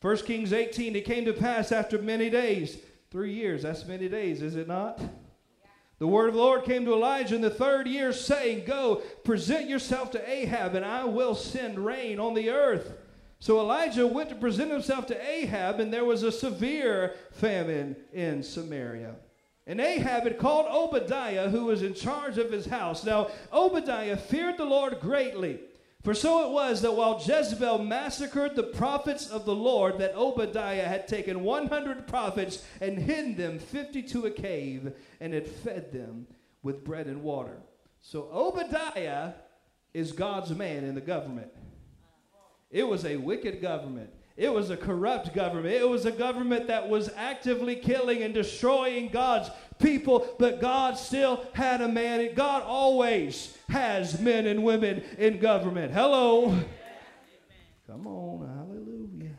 1 0.00 0.16
Kings 0.18 0.52
18, 0.52 0.96
it 0.96 1.04
came 1.04 1.24
to 1.24 1.32
pass 1.32 1.72
after 1.72 1.98
many 1.98 2.30
days, 2.30 2.78
three 3.10 3.32
years, 3.32 3.62
that's 3.62 3.86
many 3.86 4.08
days, 4.08 4.42
is 4.42 4.56
it 4.56 4.68
not? 4.68 5.00
The 5.98 6.06
word 6.06 6.28
of 6.28 6.34
the 6.34 6.40
Lord 6.40 6.64
came 6.64 6.84
to 6.84 6.92
Elijah 6.92 7.34
in 7.34 7.40
the 7.40 7.48
third 7.48 7.86
year, 7.86 8.12
saying, 8.12 8.66
Go, 8.66 8.96
present 9.24 9.68
yourself 9.68 10.10
to 10.10 10.30
Ahab, 10.30 10.74
and 10.74 10.84
I 10.84 11.04
will 11.04 11.34
send 11.34 11.78
rain 11.78 12.20
on 12.20 12.34
the 12.34 12.50
earth. 12.50 12.92
So 13.38 13.60
Elijah 13.60 14.06
went 14.06 14.28
to 14.28 14.34
present 14.34 14.70
himself 14.70 15.06
to 15.06 15.30
Ahab, 15.30 15.80
and 15.80 15.92
there 15.92 16.04
was 16.04 16.22
a 16.22 16.32
severe 16.32 17.14
famine 17.32 17.96
in 18.12 18.42
Samaria. 18.42 19.14
And 19.66 19.80
Ahab 19.80 20.24
had 20.24 20.38
called 20.38 20.66
Obadiah, 20.66 21.48
who 21.48 21.64
was 21.64 21.82
in 21.82 21.94
charge 21.94 22.38
of 22.38 22.52
his 22.52 22.66
house. 22.66 23.04
Now, 23.04 23.30
Obadiah 23.52 24.16
feared 24.16 24.58
the 24.58 24.64
Lord 24.64 25.00
greatly 25.00 25.60
for 26.06 26.14
so 26.14 26.46
it 26.48 26.52
was 26.52 26.82
that 26.82 26.94
while 26.94 27.20
Jezebel 27.20 27.78
massacred 27.78 28.54
the 28.54 28.62
prophets 28.62 29.28
of 29.28 29.44
the 29.44 29.56
Lord, 29.56 29.98
that 29.98 30.14
Obadiah 30.14 30.86
had 30.86 31.08
taken 31.08 31.42
100 31.42 32.06
prophets 32.06 32.64
and 32.80 32.96
hidden 32.96 33.34
them 33.34 33.58
50 33.58 34.04
to 34.04 34.26
a 34.26 34.30
cave 34.30 34.92
and 35.18 35.34
had 35.34 35.48
fed 35.48 35.90
them 35.90 36.28
with 36.62 36.84
bread 36.84 37.08
and 37.08 37.24
water. 37.24 37.60
So 38.02 38.28
Obadiah 38.32 39.32
is 39.92 40.12
God's 40.12 40.52
man 40.52 40.84
in 40.84 40.94
the 40.94 41.00
government. 41.00 41.50
It 42.70 42.86
was 42.86 43.04
a 43.04 43.16
wicked 43.16 43.60
government. 43.60 44.10
It 44.36 44.52
was 44.52 44.68
a 44.68 44.76
corrupt 44.76 45.34
government. 45.34 45.74
It 45.74 45.88
was 45.88 46.04
a 46.04 46.12
government 46.12 46.66
that 46.66 46.88
was 46.88 47.10
actively 47.16 47.74
killing 47.76 48.22
and 48.22 48.34
destroying 48.34 49.08
God's 49.08 49.50
people, 49.78 50.28
but 50.38 50.60
God 50.60 50.98
still 50.98 51.46
had 51.54 51.80
a 51.80 51.88
man. 51.88 52.34
God 52.34 52.62
always 52.62 53.56
has 53.70 54.20
men 54.20 54.46
and 54.46 54.62
women 54.62 55.02
in 55.16 55.38
government. 55.38 55.92
Hello. 55.92 56.58
Come 57.86 58.06
on, 58.06 58.46
hallelujah. 58.46 59.36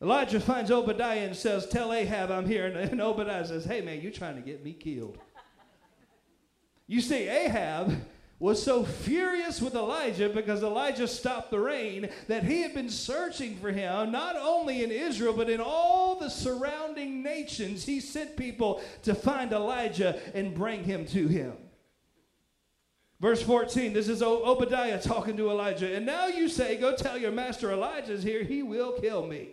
Elijah 0.00 0.40
finds 0.40 0.72
Obadiah 0.72 1.26
and 1.26 1.36
says, 1.36 1.68
Tell 1.68 1.92
Ahab 1.92 2.32
I'm 2.32 2.46
here. 2.46 2.66
And, 2.66 3.00
Obadiah 3.00 3.46
says, 3.46 3.64
Hey, 3.64 3.80
man, 3.80 4.00
you're 4.00 4.10
trying 4.10 4.34
to 4.34 4.42
get 4.42 4.64
me 4.64 4.72
killed. 4.72 5.18
You 6.88 7.00
see, 7.00 7.28
Ahab 7.28 7.94
was 8.42 8.60
so 8.60 8.82
furious 8.82 9.62
with 9.62 9.76
Elijah 9.76 10.28
because 10.28 10.64
Elijah 10.64 11.06
stopped 11.06 11.52
the 11.52 11.60
rain 11.60 12.08
that 12.26 12.42
he 12.42 12.62
had 12.62 12.74
been 12.74 12.88
searching 12.88 13.54
for 13.54 13.70
him, 13.70 14.10
not 14.10 14.34
only 14.34 14.82
in 14.82 14.90
Israel, 14.90 15.32
but 15.32 15.48
in 15.48 15.60
all 15.60 16.16
the 16.18 16.28
surrounding 16.28 17.22
nations. 17.22 17.84
He 17.84 18.00
sent 18.00 18.36
people 18.36 18.82
to 19.04 19.14
find 19.14 19.52
Elijah 19.52 20.18
and 20.34 20.56
bring 20.56 20.82
him 20.82 21.06
to 21.06 21.28
him. 21.28 21.52
Verse 23.20 23.40
14, 23.40 23.92
this 23.92 24.08
is 24.08 24.24
Obadiah 24.24 25.00
talking 25.00 25.36
to 25.36 25.48
Elijah. 25.48 25.94
And 25.94 26.04
now 26.04 26.26
you 26.26 26.48
say, 26.48 26.76
Go 26.76 26.96
tell 26.96 27.16
your 27.16 27.30
master 27.30 27.70
Elijah's 27.70 28.24
here, 28.24 28.42
he 28.42 28.64
will 28.64 28.98
kill 29.00 29.24
me. 29.24 29.50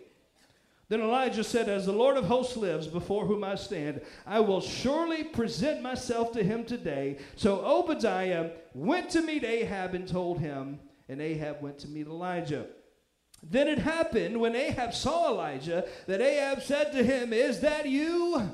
Then 0.90 1.02
Elijah 1.02 1.44
said, 1.44 1.68
As 1.68 1.86
the 1.86 1.92
Lord 1.92 2.16
of 2.16 2.24
hosts 2.24 2.56
lives, 2.56 2.88
before 2.88 3.24
whom 3.24 3.44
I 3.44 3.54
stand, 3.54 4.02
I 4.26 4.40
will 4.40 4.60
surely 4.60 5.22
present 5.22 5.80
myself 5.80 6.32
to 6.32 6.42
him 6.42 6.64
today. 6.64 7.18
So 7.36 7.64
Obadiah 7.64 8.50
went 8.74 9.08
to 9.10 9.22
meet 9.22 9.44
Ahab 9.44 9.94
and 9.94 10.06
told 10.06 10.40
him, 10.40 10.80
and 11.08 11.20
Ahab 11.20 11.62
went 11.62 11.78
to 11.78 11.88
meet 11.88 12.08
Elijah. 12.08 12.66
Then 13.40 13.68
it 13.68 13.78
happened 13.78 14.40
when 14.40 14.56
Ahab 14.56 14.92
saw 14.92 15.30
Elijah 15.30 15.86
that 16.08 16.20
Ahab 16.20 16.60
said 16.60 16.90
to 16.92 17.04
him, 17.04 17.32
Is 17.32 17.60
that 17.60 17.88
you, 17.88 18.50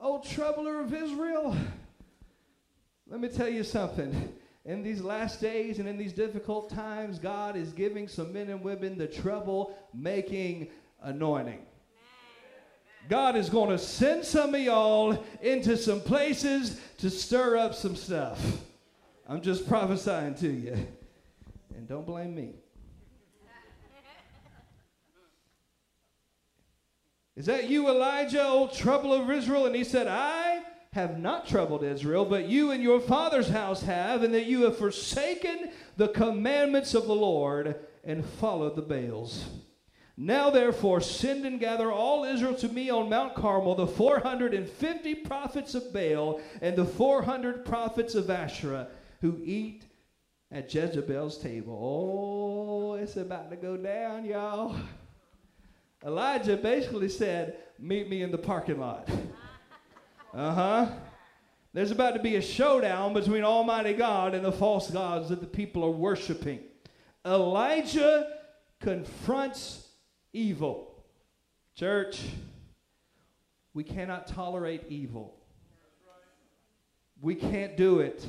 O 0.00 0.20
troubler 0.20 0.80
of 0.80 0.92
Israel? 0.92 1.56
Let 3.06 3.20
me 3.20 3.28
tell 3.28 3.48
you 3.48 3.62
something. 3.62 4.34
In 4.64 4.82
these 4.82 5.00
last 5.00 5.40
days 5.40 5.78
and 5.78 5.88
in 5.88 5.96
these 5.96 6.12
difficult 6.12 6.70
times, 6.70 7.20
God 7.20 7.56
is 7.56 7.72
giving 7.72 8.08
some 8.08 8.32
men 8.32 8.50
and 8.50 8.62
women 8.62 8.98
the 8.98 9.06
trouble 9.06 9.78
making 9.94 10.68
anointing. 11.02 11.60
God 13.08 13.36
is 13.36 13.48
going 13.48 13.70
to 13.70 13.78
send 13.78 14.24
some 14.24 14.54
of 14.54 14.60
y'all 14.60 15.24
into 15.40 15.76
some 15.76 16.00
places 16.00 16.80
to 16.98 17.08
stir 17.08 17.56
up 17.56 17.74
some 17.74 17.96
stuff. 17.96 18.40
I'm 19.26 19.40
just 19.40 19.66
prophesying 19.66 20.34
to 20.36 20.48
you. 20.48 20.76
And 21.74 21.88
don't 21.88 22.06
blame 22.06 22.34
me. 22.34 22.54
Is 27.34 27.46
that 27.46 27.70
you, 27.70 27.88
Elijah, 27.88 28.44
old 28.44 28.72
trouble 28.72 29.14
of 29.14 29.30
Israel? 29.30 29.66
And 29.66 29.74
he 29.76 29.84
said, 29.84 30.08
I 30.08 30.62
have 30.92 31.20
not 31.20 31.46
troubled 31.46 31.84
Israel, 31.84 32.24
but 32.24 32.48
you 32.48 32.72
and 32.72 32.82
your 32.82 32.98
father's 32.98 33.48
house 33.48 33.82
have, 33.82 34.24
and 34.24 34.34
that 34.34 34.46
you 34.46 34.62
have 34.62 34.76
forsaken 34.76 35.70
the 35.96 36.08
commandments 36.08 36.94
of 36.94 37.06
the 37.06 37.14
Lord 37.14 37.76
and 38.02 38.24
followed 38.24 38.74
the 38.74 38.82
Baals. 38.82 39.44
Now, 40.20 40.50
therefore, 40.50 41.00
send 41.00 41.46
and 41.46 41.60
gather 41.60 41.92
all 41.92 42.24
Israel 42.24 42.56
to 42.56 42.68
me 42.68 42.90
on 42.90 43.08
Mount 43.08 43.36
Carmel, 43.36 43.76
the 43.76 43.86
450 43.86 45.14
prophets 45.14 45.76
of 45.76 45.92
Baal 45.92 46.40
and 46.60 46.74
the 46.74 46.84
400 46.84 47.64
prophets 47.64 48.16
of 48.16 48.28
Asherah 48.28 48.88
who 49.20 49.40
eat 49.44 49.84
at 50.50 50.74
Jezebel's 50.74 51.38
table. 51.38 51.78
Oh, 51.80 52.94
it's 52.94 53.16
about 53.16 53.48
to 53.50 53.56
go 53.56 53.76
down, 53.76 54.24
y'all. 54.24 54.74
Elijah 56.04 56.56
basically 56.56 57.08
said, 57.08 57.56
Meet 57.78 58.10
me 58.10 58.22
in 58.22 58.32
the 58.32 58.38
parking 58.38 58.80
lot. 58.80 59.08
Uh 60.34 60.52
huh. 60.52 60.86
There's 61.72 61.92
about 61.92 62.14
to 62.14 62.20
be 62.20 62.34
a 62.34 62.42
showdown 62.42 63.14
between 63.14 63.44
Almighty 63.44 63.92
God 63.92 64.34
and 64.34 64.44
the 64.44 64.50
false 64.50 64.90
gods 64.90 65.28
that 65.28 65.40
the 65.40 65.46
people 65.46 65.84
are 65.84 65.92
worshiping. 65.92 66.58
Elijah 67.24 68.32
confronts 68.80 69.87
evil. 70.32 71.04
Church, 71.74 72.20
we 73.74 73.84
cannot 73.84 74.26
tolerate 74.26 74.82
evil. 74.88 75.34
We 77.20 77.34
can't 77.34 77.76
do 77.76 78.00
it. 78.00 78.26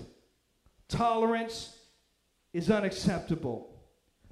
Tolerance 0.87 1.75
is 2.53 2.71
unacceptable. 2.71 3.69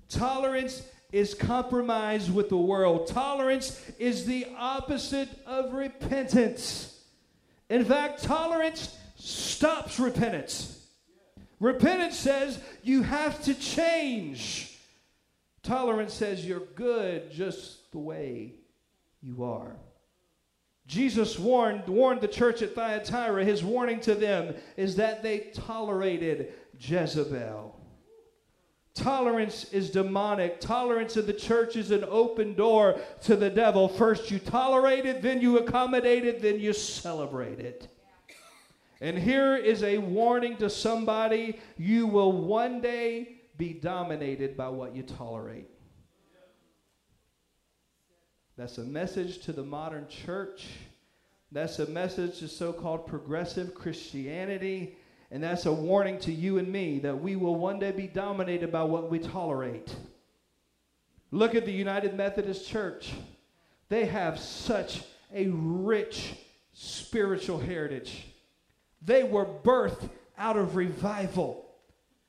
Tolerance 0.09 0.83
is 1.11 1.33
compromise 1.33 2.29
with 2.29 2.49
the 2.49 2.57
world. 2.57 3.07
Tolerance 3.07 3.81
is 3.97 4.25
the 4.25 4.47
opposite 4.57 5.29
of 5.45 5.73
repentance. 5.73 6.99
In 7.69 7.85
fact, 7.85 8.23
tolerance 8.23 8.97
stops 9.15 9.99
repentance. 9.99 10.85
Repentance 11.59 12.17
says 12.17 12.59
you 12.83 13.03
have 13.03 13.41
to 13.43 13.53
change. 13.53 14.76
Tolerance 15.67 16.13
says 16.13 16.45
you're 16.45 16.61
good 16.75 17.29
just 17.29 17.91
the 17.91 17.97
way 17.97 18.53
you 19.21 19.43
are. 19.43 19.75
Jesus 20.85 21.37
warned, 21.37 21.85
warned 21.89 22.21
the 22.21 22.27
church 22.29 22.61
at 22.61 22.73
Thyatira, 22.73 23.43
his 23.43 23.65
warning 23.65 23.99
to 23.99 24.15
them 24.15 24.55
is 24.77 24.95
that 24.95 25.21
they 25.21 25.51
tolerated 25.53 26.53
Jezebel. 26.79 27.75
Tolerance 28.93 29.65
is 29.73 29.89
demonic. 29.89 30.61
Tolerance 30.61 31.17
of 31.17 31.27
the 31.27 31.33
church 31.33 31.75
is 31.75 31.91
an 31.91 32.05
open 32.07 32.53
door 32.53 33.01
to 33.23 33.35
the 33.35 33.49
devil. 33.49 33.89
First 33.89 34.31
you 34.31 34.39
tolerate 34.39 35.05
it, 35.05 35.21
then 35.21 35.41
you 35.41 35.57
accommodate 35.57 36.23
it, 36.23 36.41
then 36.41 36.61
you 36.61 36.71
celebrate 36.71 37.59
it. 37.59 37.89
And 39.01 39.19
here 39.19 39.57
is 39.57 39.83
a 39.83 39.97
warning 39.97 40.55
to 40.57 40.69
somebody 40.69 41.59
you 41.75 42.07
will 42.07 42.31
one 42.31 42.79
day 42.79 43.36
be 43.57 43.73
dominated 43.73 44.55
by 44.55 44.69
what 44.69 44.95
you 44.95 45.03
tolerate. 45.03 45.69
That's 48.57 48.77
a 48.77 48.83
message 48.83 49.39
to 49.45 49.53
the 49.53 49.63
modern 49.63 50.07
church. 50.07 50.67
That's 51.51 51.79
a 51.79 51.87
message 51.87 52.39
to 52.39 52.47
so 52.47 52.73
called 52.73 53.07
progressive 53.07 53.75
Christianity. 53.75 54.97
And 55.29 55.43
that's 55.43 55.65
a 55.65 55.73
warning 55.73 56.19
to 56.19 56.31
you 56.31 56.57
and 56.57 56.71
me 56.71 56.99
that 56.99 57.21
we 57.21 57.35
will 57.35 57.55
one 57.55 57.79
day 57.79 57.91
be 57.91 58.07
dominated 58.07 58.71
by 58.71 58.83
what 58.83 59.11
we 59.11 59.19
tolerate. 59.19 59.93
Look 61.31 61.53
at 61.53 61.65
the 61.65 61.71
United 61.71 62.15
Methodist 62.15 62.67
Church. 62.67 63.11
They 63.89 64.05
have 64.05 64.39
such 64.39 65.03
a 65.33 65.47
rich 65.49 66.33
spiritual 66.73 67.59
heritage. 67.59 68.25
They 69.01 69.23
were 69.23 69.45
birthed 69.45 70.09
out 70.37 70.57
of 70.57 70.75
revival. 70.75 71.66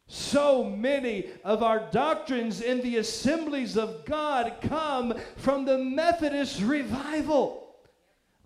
So 0.09 0.65
many 0.65 1.27
of 1.45 1.63
our 1.63 1.81
doctrines 1.91 2.63
in 2.63 2.81
the 2.81 2.97
assemblies 2.97 3.77
of 3.77 4.07
God 4.07 4.55
come 4.63 5.15
from 5.37 5.67
the 5.67 5.77
Methodist 5.77 6.63
revival. 6.63 7.67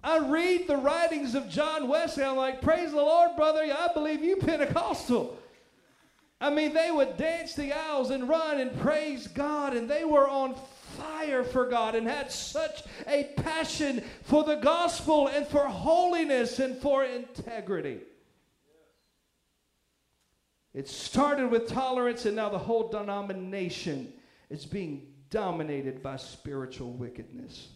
I 0.03 0.19
read 0.19 0.67
the 0.67 0.77
writings 0.77 1.37
of 1.37 1.49
John 1.49 1.87
Wesley. 1.87 2.25
I'm 2.25 2.37
like, 2.37 2.61
praise 2.61 2.91
the 2.91 2.97
Lord, 2.97 3.37
brother. 3.37 3.61
I 3.61 3.89
believe 3.95 4.25
you 4.25 4.37
Pentecostal. 4.37 5.39
I 6.41 6.51
mean, 6.51 6.75
they 6.75 6.91
would 6.91 7.17
dance 7.17 7.55
the 7.55 7.73
aisles 7.73 8.11
and 8.11 8.29
run 8.29 8.59
and 8.59 8.77
praise 8.81 9.29
God, 9.29 9.77
and 9.77 9.89
they 9.89 10.05
were 10.05 10.29
on 10.29 10.57
fire 10.99 11.45
for 11.45 11.67
God 11.67 11.95
and 11.95 12.09
had 12.09 12.33
such 12.33 12.83
a 13.07 13.31
passion 13.37 14.03
for 14.25 14.43
the 14.43 14.57
gospel 14.57 15.29
and 15.29 15.47
for 15.47 15.67
holiness 15.69 16.59
and 16.59 16.77
for 16.79 17.05
integrity. 17.05 18.01
It 20.75 20.89
started 20.89 21.51
with 21.51 21.69
tolerance, 21.69 22.25
and 22.25 22.37
now 22.37 22.49
the 22.49 22.59
whole 22.59 22.89
denomination 22.89 24.13
is 24.49 24.65
being 24.65 25.07
dominated 25.29 26.03
by 26.03 26.17
spiritual 26.17 26.93
wickedness. 26.93 27.69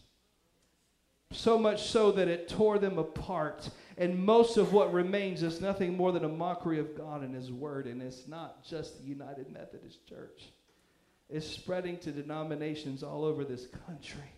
So 1.33 1.59
much 1.59 1.83
so 1.89 2.13
that 2.13 2.29
it 2.29 2.49
tore 2.49 2.79
them 2.79 2.99
apart. 2.99 3.69
And 3.99 4.25
most 4.25 4.57
of 4.57 4.73
what 4.73 4.93
remains 4.93 5.43
is 5.43 5.61
nothing 5.61 5.97
more 5.97 6.13
than 6.13 6.25
a 6.25 6.29
mockery 6.29 6.79
of 6.79 6.97
God 6.97 7.23
and 7.23 7.35
His 7.35 7.51
Word. 7.51 7.87
And 7.87 8.01
it's 8.01 8.29
not 8.29 8.65
just 8.65 8.99
the 8.99 9.07
United 9.07 9.53
Methodist 9.53 10.07
Church, 10.09 10.51
it's 11.29 11.47
spreading 11.47 11.99
to 11.99 12.13
denominations 12.13 13.03
all 13.03 13.25
over 13.25 13.45
this 13.45 13.67
country. 13.87 14.31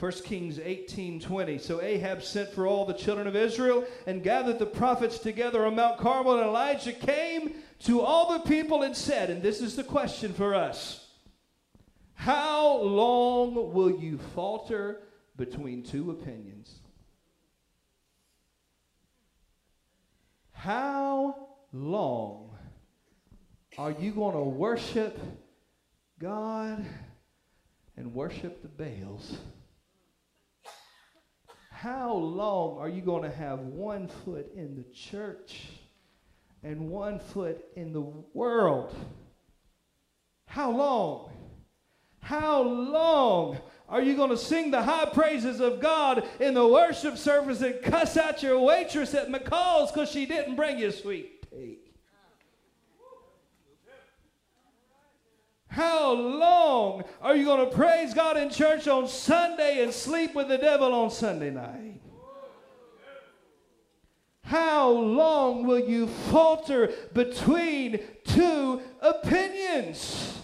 1 0.00 0.12
Kings 0.24 0.58
18 0.58 1.20
20. 1.20 1.58
So 1.58 1.82
Ahab 1.82 2.22
sent 2.22 2.54
for 2.54 2.66
all 2.66 2.86
the 2.86 2.94
children 2.94 3.26
of 3.26 3.36
Israel 3.36 3.84
and 4.06 4.22
gathered 4.22 4.58
the 4.58 4.64
prophets 4.64 5.18
together 5.18 5.66
on 5.66 5.76
Mount 5.76 5.98
Carmel. 5.98 6.38
And 6.38 6.46
Elijah 6.46 6.94
came 6.94 7.56
to 7.80 8.00
all 8.00 8.32
the 8.32 8.48
people 8.48 8.82
and 8.82 8.96
said, 8.96 9.28
and 9.28 9.42
this 9.42 9.60
is 9.60 9.76
the 9.76 9.84
question 9.84 10.32
for 10.32 10.54
us 10.54 11.06
How 12.14 12.78
long 12.78 13.74
will 13.74 13.90
you 13.90 14.18
falter 14.34 15.02
between 15.36 15.82
two 15.82 16.10
opinions? 16.10 16.80
How 20.52 21.48
long 21.74 22.56
are 23.76 23.92
you 23.92 24.12
going 24.12 24.34
to 24.34 24.42
worship 24.42 25.18
God 26.18 26.86
and 27.98 28.14
worship 28.14 28.62
the 28.62 28.68
Baals? 28.68 29.36
How 31.80 32.12
long 32.12 32.76
are 32.76 32.90
you 32.90 33.00
going 33.00 33.22
to 33.22 33.34
have 33.34 33.60
one 33.60 34.06
foot 34.06 34.52
in 34.54 34.76
the 34.76 34.84
church 34.92 35.68
and 36.62 36.90
one 36.90 37.18
foot 37.18 37.64
in 37.74 37.94
the 37.94 38.02
world? 38.34 38.94
How 40.44 40.72
long? 40.72 41.32
How 42.20 42.60
long 42.60 43.56
are 43.88 44.02
you 44.02 44.14
going 44.14 44.28
to 44.28 44.36
sing 44.36 44.70
the 44.70 44.82
high 44.82 45.06
praises 45.06 45.60
of 45.60 45.80
God 45.80 46.28
in 46.38 46.52
the 46.52 46.68
worship 46.68 47.16
service 47.16 47.62
and 47.62 47.80
cuss 47.80 48.18
out 48.18 48.42
your 48.42 48.60
waitress 48.60 49.14
at 49.14 49.28
McCall's 49.28 49.90
because 49.90 50.10
she 50.10 50.26
didn't 50.26 50.56
bring 50.56 50.78
you 50.78 50.90
sweet 50.90 51.50
tea? 51.50 51.78
How 55.80 56.12
long 56.12 57.04
are 57.22 57.34
you 57.34 57.46
going 57.46 57.66
to 57.66 57.74
praise 57.74 58.12
God 58.12 58.36
in 58.36 58.50
church 58.50 58.86
on 58.86 59.08
Sunday 59.08 59.82
and 59.82 59.90
sleep 59.90 60.34
with 60.34 60.48
the 60.48 60.58
devil 60.58 60.92
on 60.92 61.10
Sunday 61.10 61.48
night? 61.48 62.02
How 64.42 64.90
long 64.90 65.66
will 65.66 65.80
you 65.80 66.06
falter 66.06 66.92
between 67.14 67.98
two 68.24 68.82
opinions? 69.00 70.38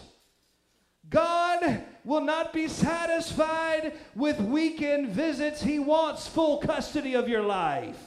God 1.10 1.82
will 2.02 2.22
not 2.22 2.54
be 2.54 2.66
satisfied 2.66 3.92
with 4.14 4.40
weekend 4.40 5.10
visits. 5.10 5.60
He 5.60 5.78
wants 5.78 6.26
full 6.26 6.60
custody 6.60 7.12
of 7.12 7.28
your 7.28 7.42
life. 7.42 7.98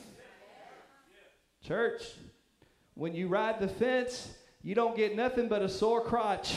Church, 1.64 2.02
when 2.96 3.14
you 3.14 3.28
ride 3.28 3.60
the 3.60 3.68
fence, 3.68 4.34
you 4.64 4.74
don't 4.74 4.98
get 4.98 5.16
nothing 5.16 5.48
but 5.48 5.62
a 5.62 5.70
sore 5.70 6.04
crotch. 6.04 6.56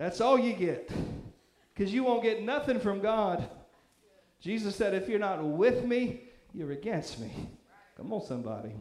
That's 0.00 0.22
all 0.22 0.38
you 0.38 0.54
get. 0.54 0.90
Because 1.74 1.92
you 1.92 2.04
won't 2.04 2.22
get 2.22 2.42
nothing 2.42 2.80
from 2.80 3.00
God. 3.00 3.46
Jesus 4.40 4.74
said, 4.74 4.94
if 4.94 5.10
you're 5.10 5.18
not 5.18 5.44
with 5.44 5.84
me, 5.84 6.22
you're 6.54 6.72
against 6.72 7.20
me. 7.20 7.30
Come 7.98 8.10
on, 8.14 8.22
somebody. 8.22 8.72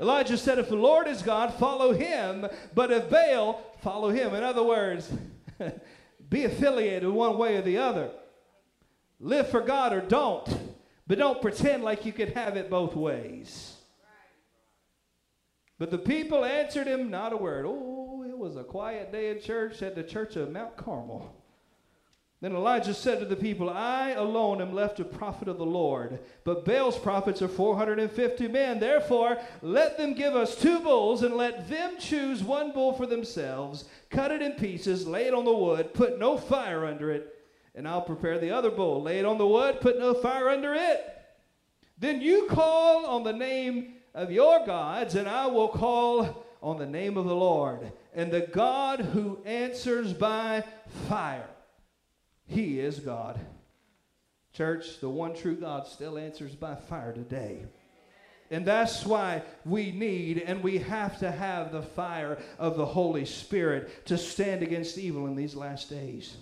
Elijah 0.00 0.38
said, 0.38 0.60
if 0.60 0.68
the 0.68 0.76
Lord 0.76 1.08
is 1.08 1.22
God, 1.22 1.52
follow 1.54 1.92
him. 1.92 2.46
But 2.72 2.92
if 2.92 3.10
Baal, 3.10 3.60
follow 3.82 4.10
him. 4.10 4.32
In 4.32 4.44
other 4.44 4.62
words, 4.62 5.12
be 6.30 6.44
affiliated 6.44 7.08
one 7.08 7.36
way 7.36 7.56
or 7.56 7.62
the 7.62 7.78
other. 7.78 8.10
Live 9.18 9.48
for 9.48 9.60
God 9.60 9.92
or 9.92 10.00
don't. 10.00 10.48
But 11.08 11.18
don't 11.18 11.42
pretend 11.42 11.82
like 11.82 12.06
you 12.06 12.12
could 12.12 12.34
have 12.34 12.56
it 12.56 12.70
both 12.70 12.94
ways. 12.94 13.74
But 15.80 15.90
the 15.90 15.98
people 15.98 16.44
answered 16.44 16.86
him 16.86 17.10
not 17.10 17.32
a 17.32 17.36
word. 17.36 17.66
Oh, 17.66 17.99
was 18.40 18.56
a 18.56 18.64
quiet 18.64 19.12
day 19.12 19.28
in 19.28 19.38
church 19.38 19.82
at 19.82 19.94
the 19.94 20.02
church 20.02 20.34
of 20.34 20.50
Mount 20.50 20.74
Carmel. 20.74 21.30
Then 22.40 22.56
Elijah 22.56 22.94
said 22.94 23.18
to 23.18 23.26
the 23.26 23.36
people, 23.36 23.68
I 23.68 24.12
alone 24.12 24.62
am 24.62 24.72
left 24.72 24.98
a 24.98 25.04
prophet 25.04 25.46
of 25.46 25.58
the 25.58 25.66
Lord, 25.66 26.20
but 26.42 26.64
Baal's 26.64 26.98
prophets 26.98 27.42
are 27.42 27.48
450 27.48 28.48
men. 28.48 28.80
Therefore, 28.80 29.36
let 29.60 29.98
them 29.98 30.14
give 30.14 30.34
us 30.34 30.56
two 30.56 30.80
bulls, 30.80 31.22
and 31.22 31.34
let 31.34 31.68
them 31.68 31.98
choose 31.98 32.42
one 32.42 32.72
bull 32.72 32.94
for 32.94 33.04
themselves, 33.04 33.84
cut 34.08 34.30
it 34.30 34.40
in 34.40 34.52
pieces, 34.52 35.06
lay 35.06 35.26
it 35.26 35.34
on 35.34 35.44
the 35.44 35.52
wood, 35.52 35.92
put 35.92 36.18
no 36.18 36.38
fire 36.38 36.86
under 36.86 37.10
it, 37.10 37.44
and 37.74 37.86
I'll 37.86 38.00
prepare 38.00 38.38
the 38.38 38.52
other 38.52 38.70
bull, 38.70 39.02
lay 39.02 39.18
it 39.18 39.26
on 39.26 39.36
the 39.36 39.46
wood, 39.46 39.82
put 39.82 39.98
no 39.98 40.14
fire 40.14 40.48
under 40.48 40.72
it. 40.72 41.04
Then 41.98 42.22
you 42.22 42.46
call 42.46 43.04
on 43.04 43.22
the 43.22 43.34
name 43.34 43.96
of 44.14 44.32
your 44.32 44.64
gods, 44.64 45.14
and 45.14 45.28
I 45.28 45.44
will 45.44 45.68
call 45.68 46.46
on 46.62 46.78
the 46.78 46.86
name 46.86 47.16
of 47.16 47.26
the 47.26 47.34
Lord. 47.34 47.92
And 48.14 48.30
the 48.30 48.40
God 48.40 49.00
who 49.00 49.38
answers 49.44 50.12
by 50.12 50.64
fire, 51.08 51.48
he 52.46 52.80
is 52.80 53.00
God. 53.00 53.38
Church, 54.52 55.00
the 55.00 55.08
one 55.08 55.34
true 55.34 55.56
God 55.56 55.86
still 55.86 56.18
answers 56.18 56.54
by 56.54 56.74
fire 56.74 57.12
today. 57.12 57.62
And 58.50 58.66
that's 58.66 59.06
why 59.06 59.42
we 59.64 59.92
need 59.92 60.38
and 60.38 60.62
we 60.62 60.78
have 60.78 61.20
to 61.20 61.30
have 61.30 61.70
the 61.70 61.82
fire 61.82 62.38
of 62.58 62.76
the 62.76 62.86
Holy 62.86 63.24
Spirit 63.24 64.06
to 64.06 64.18
stand 64.18 64.62
against 64.62 64.98
evil 64.98 65.26
in 65.26 65.36
these 65.36 65.54
last 65.54 65.88
days. 65.88 66.36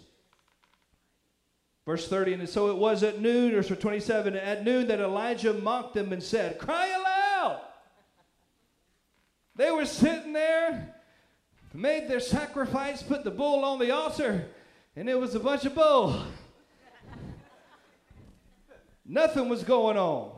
Verse 1.85 2.07
30, 2.07 2.35
and 2.35 2.49
so 2.49 2.71
it 2.71 2.77
was 2.77 3.03
at 3.03 3.21
noon, 3.21 3.55
or 3.55 3.63
27, 3.63 4.37
at 4.37 4.63
noon 4.63 4.89
that 4.89 5.01
Elijah 5.01 5.55
mocked 5.55 5.95
them 5.95 6.13
and 6.13 6.23
said, 6.23 6.59
Cry 6.59 6.98
They 9.59 9.73
were 9.73 9.87
sitting 9.87 10.33
there, 10.33 10.95
made 11.75 12.09
their 12.09 12.21
sacrifice, 12.21 13.03
put 13.03 13.25
the 13.25 13.33
bull 13.33 13.65
on 13.65 13.81
the 13.81 13.91
altar, 13.91 14.47
and 14.95 15.09
it 15.09 15.19
was 15.19 15.35
a 15.35 15.41
bunch 15.41 15.65
of 15.65 15.75
bull. 15.75 16.23
Nothing 19.05 19.49
was 19.49 19.65
going 19.65 19.97
on. 19.97 20.31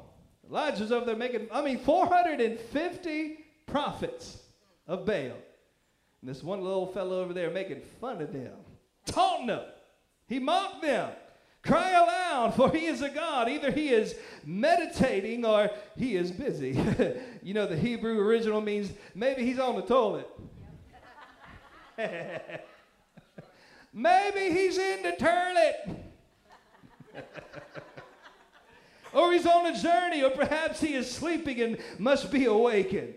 Elijah's 0.49 0.91
over 0.91 1.05
there 1.05 1.17
making, 1.17 1.49
I 1.53 1.61
mean, 1.61 1.79
450 1.81 3.45
prophets 3.67 4.39
of 4.87 5.05
Baal. 5.05 5.17
And 5.17 5.35
this 6.23 6.43
one 6.43 6.63
little 6.63 6.87
fellow 6.87 7.21
over 7.21 7.35
there 7.35 7.51
making 7.51 7.83
fun 8.01 8.23
of 8.23 8.33
them, 8.33 8.57
taunting 9.05 9.49
them. 9.49 9.65
He 10.29 10.39
mocked 10.39 10.81
them. 10.81 11.11
Cry 11.63 11.91
aloud, 11.91 12.55
for 12.55 12.71
he 12.71 12.87
is 12.87 13.03
a 13.03 13.11
God. 13.11 13.49
Either 13.49 13.71
he 13.71 13.91
is 13.91 14.15
meditating 14.45 15.45
or 15.45 15.71
he 15.97 16.17
is 16.17 16.31
busy. 16.31 16.73
you 17.43 17.53
know, 17.53 17.67
the 17.67 17.77
Hebrew 17.77 18.19
original 18.19 18.61
means 18.61 18.91
maybe 19.15 19.45
he's 19.45 19.59
on 19.59 19.77
the 19.77 19.83
toilet. 19.83 20.29
maybe 23.93 24.55
he's 24.59 24.79
in 24.79 25.03
the 25.03 25.13
toilet. 25.19 26.07
or 29.13 29.33
he's 29.33 29.45
on 29.47 29.67
a 29.67 29.79
journey, 29.79 30.23
or 30.23 30.31
perhaps 30.31 30.81
he 30.81 30.95
is 30.95 31.11
sleeping 31.11 31.61
and 31.61 31.79
must 31.99 32.33
be 32.33 32.47
awakened. 32.47 33.15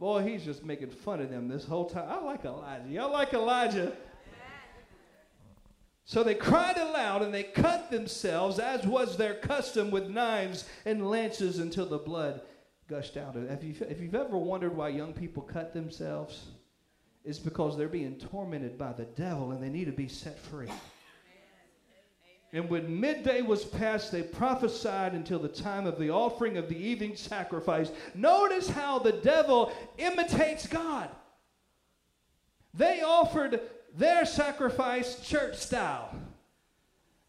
Boy, 0.00 0.22
he's 0.22 0.44
just 0.44 0.64
making 0.64 0.90
fun 0.90 1.20
of 1.20 1.30
them 1.30 1.46
this 1.46 1.64
whole 1.64 1.88
time. 1.88 2.08
I 2.08 2.20
like 2.20 2.44
Elijah. 2.44 2.88
Y'all 2.88 3.12
like 3.12 3.32
Elijah? 3.32 3.92
So 6.06 6.22
they 6.22 6.34
cried 6.34 6.76
aloud 6.76 7.22
and 7.22 7.32
they 7.32 7.44
cut 7.44 7.90
themselves, 7.90 8.58
as 8.58 8.86
was 8.86 9.16
their 9.16 9.34
custom, 9.34 9.90
with 9.90 10.08
knives 10.08 10.68
and 10.84 11.08
lances 11.08 11.58
until 11.58 11.86
the 11.86 11.98
blood 11.98 12.42
gushed 12.88 13.16
out. 13.16 13.36
If, 13.36 13.64
you, 13.64 13.74
if 13.88 14.00
you've 14.00 14.14
ever 14.14 14.36
wondered 14.36 14.76
why 14.76 14.88
young 14.90 15.14
people 15.14 15.42
cut 15.42 15.72
themselves, 15.72 16.44
it's 17.24 17.38
because 17.38 17.76
they're 17.76 17.88
being 17.88 18.16
tormented 18.16 18.76
by 18.76 18.92
the 18.92 19.06
devil 19.06 19.52
and 19.52 19.62
they 19.62 19.70
need 19.70 19.86
to 19.86 19.92
be 19.92 20.08
set 20.08 20.38
free. 20.38 20.68
And 22.52 22.68
when 22.68 23.00
midday 23.00 23.42
was 23.42 23.64
past, 23.64 24.12
they 24.12 24.22
prophesied 24.22 25.14
until 25.14 25.40
the 25.40 25.48
time 25.48 25.86
of 25.86 25.98
the 25.98 26.10
offering 26.10 26.56
of 26.56 26.68
the 26.68 26.76
evening 26.76 27.16
sacrifice. 27.16 27.90
Notice 28.14 28.68
how 28.68 29.00
the 29.00 29.12
devil 29.12 29.72
imitates 29.98 30.66
God. 30.66 31.08
They 32.74 33.00
offered 33.00 33.60
their 33.96 34.24
sacrifice 34.24 35.20
church 35.20 35.56
style. 35.56 36.14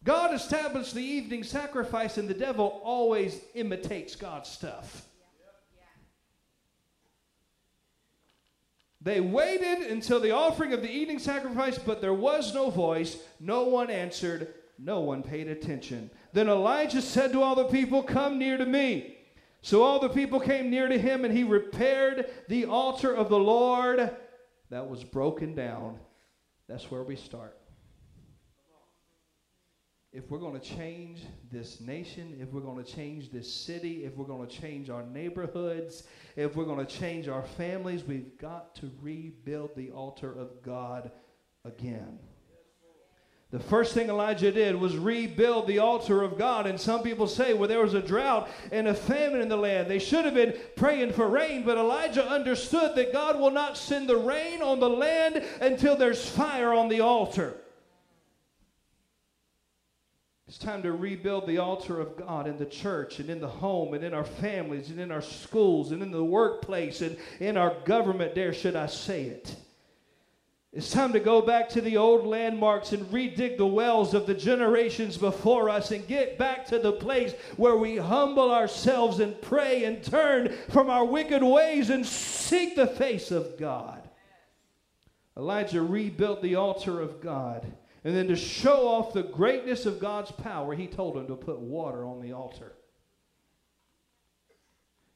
God 0.04 0.34
established 0.34 0.93
the 0.93 1.04
evening 1.04 1.43
sacrifice, 1.43 2.17
and 2.17 2.28
the 2.28 2.34
devil 2.34 2.82
always 2.84 3.39
imitates 3.56 4.15
God's 4.15 4.49
stuff. 4.49 5.08
They 9.01 9.19
waited 9.19 9.91
until 9.91 10.19
the 10.19 10.32
offering 10.32 10.73
of 10.73 10.82
the 10.82 10.91
evening 10.91 11.19
sacrifice, 11.19 11.78
but 11.78 12.01
there 12.01 12.13
was 12.13 12.54
no 12.54 12.71
voice. 12.71 13.17
No 13.39 13.63
one 13.63 13.91
answered. 13.91 14.54
No 14.80 15.01
one 15.01 15.21
paid 15.21 15.47
attention. 15.47 16.10
Then 16.34 16.49
Elijah 16.49 17.01
said 17.01 17.32
to 17.32 17.41
all 17.41 17.56
the 17.56 17.65
people, 17.65 18.01
Come 18.01 18.39
near 18.39 18.58
to 18.58 18.65
me. 18.65 19.15
So 19.62 19.84
all 19.84 19.99
the 19.99 20.10
people 20.10 20.39
came 20.39 20.69
near 20.69 20.88
to 20.88 20.97
him, 20.97 21.23
and 21.23 21.36
he 21.36 21.43
repaired 21.43 22.30
the 22.47 22.65
altar 22.65 23.15
of 23.15 23.30
the 23.30 23.39
Lord 23.39 24.15
that 24.69 24.89
was 24.89 25.04
broken 25.04 25.56
down 25.56 25.99
that's 26.67 26.89
where 26.89 27.04
we 27.04 27.15
start. 27.15 27.58
If 30.12 30.32
we're 30.32 30.39
going 30.39 30.58
to 30.58 30.65
change 30.65 31.23
this 31.51 31.82
nation, 31.82 32.38
if 32.39 32.54
we're 32.54 32.62
going 32.62 32.82
to 32.82 32.89
change 32.89 33.32
this 33.32 33.54
city, 33.54 34.06
if 34.06 34.15
we're 34.15 34.25
going 34.25 34.47
to 34.47 34.62
change 34.62 34.89
our 34.89 35.04
neighborhoods, 35.04 36.04
if 36.38 36.56
we're 36.56 36.63
going 36.63 36.86
to 36.86 36.91
change 36.91 37.28
our 37.28 37.43
families, 37.43 38.04
we've 38.06 38.38
got 38.38 38.75
to 38.75 38.89
rebuild 39.01 39.75
the 39.75 39.91
altar 39.91 40.32
of 40.32 40.62
God 40.63 41.12
again. 41.65 42.17
The 43.52 43.60
first 43.60 43.94
thing 43.94 44.10
Elijah 44.10 44.52
did 44.52 44.76
was 44.76 44.98
rebuild 44.98 45.68
the 45.68 45.80
altar 45.80 46.24
of 46.24 46.38
God. 46.38 46.66
And 46.66 46.80
some 46.80 47.04
people 47.04 47.28
say, 47.28 47.54
well, 47.54 47.70
there 47.70 47.82
was 47.82 47.94
a 47.94 48.02
drought 48.02 48.50
and 48.72 48.88
a 48.88 48.94
famine 48.94 49.40
in 49.40 49.48
the 49.48 49.56
land. 49.56 49.90
They 49.90 50.00
should 50.00 50.26
have 50.26 50.34
been 50.34 50.56
praying 50.76 51.14
for 51.14 51.28
rain, 51.28 51.64
but 51.64 51.78
Elijah 51.78 52.28
understood 52.28 52.96
that 52.96 53.14
God 53.14 53.40
will 53.40 53.52
not 53.52 53.78
send 53.78 54.10
the 54.10 54.18
rain 54.18 54.62
on 54.62 54.80
the 54.80 54.90
land 54.90 55.44
until 55.62 55.96
there's 55.96 56.28
fire 56.28 56.74
on 56.74 56.90
the 56.90 57.02
altar. 57.02 57.56
It's 60.48 60.58
time 60.58 60.84
to 60.84 60.92
rebuild 60.92 61.48
the 61.48 61.58
altar 61.58 62.00
of 62.00 62.18
God 62.18 62.48
in 62.48 62.58
the 62.58 62.66
church 62.66 63.20
and 63.20 63.30
in 63.30 63.42
the 63.42 63.48
home 63.48 63.94
and 63.94 64.04
in 64.04 64.14
our 64.14 64.24
families 64.24 64.90
and 64.90 65.00
in 65.00 65.12
our 65.12 65.22
schools 65.22 65.92
and 65.92 66.02
in 66.04 66.12
the 66.12 66.24
workplace 66.24 67.02
and 67.02 67.18
in 67.40 67.58
our 67.58 67.76
government, 67.84 68.36
There, 68.36 68.54
should 68.54 68.76
I 68.76 68.86
say 68.88 69.24
it. 69.24 69.56
It's 70.76 70.92
time 70.92 71.14
to 71.14 71.22
go 71.22 71.42
back 71.42 71.70
to 71.70 71.80
the 71.80 71.96
old 71.96 72.28
landmarks 72.28 72.92
and 72.92 73.06
redig 73.06 73.56
the 73.56 73.66
wells 73.66 74.14
of 74.14 74.28
the 74.28 74.34
generations 74.34 75.16
before 75.16 75.70
us 75.70 75.92
and 75.92 76.06
get 76.06 76.38
back 76.38 76.66
to 76.66 76.80
the 76.80 76.92
place 76.92 77.34
where 77.56 77.78
we 77.78 77.96
humble 77.96 78.52
ourselves 78.52 79.22
and 79.22 79.42
pray 79.42 79.86
and 79.86 80.04
turn 80.04 80.54
from 80.70 80.90
our 80.90 81.06
wicked 81.06 81.42
ways 81.42 81.90
and 81.90 82.06
seek 82.06 82.76
the 82.76 82.88
face 82.88 83.32
of 83.32 83.58
God. 83.58 84.10
Elijah 85.38 85.82
rebuilt 85.82 86.42
the 86.42 86.56
altar 86.56 87.00
of 87.00 87.22
God. 87.22 87.66
And 88.04 88.14
then 88.14 88.28
to 88.28 88.36
show 88.36 88.86
off 88.86 89.14
the 89.14 89.24
greatness 89.24 89.86
of 89.86 90.02
God's 90.02 90.32
power, 90.32 90.76
he 90.76 90.88
told 90.88 91.16
him 91.16 91.28
to 91.28 91.36
put 91.36 91.58
water 91.58 92.04
on 92.04 92.20
the 92.20 92.34
altar. 92.34 92.74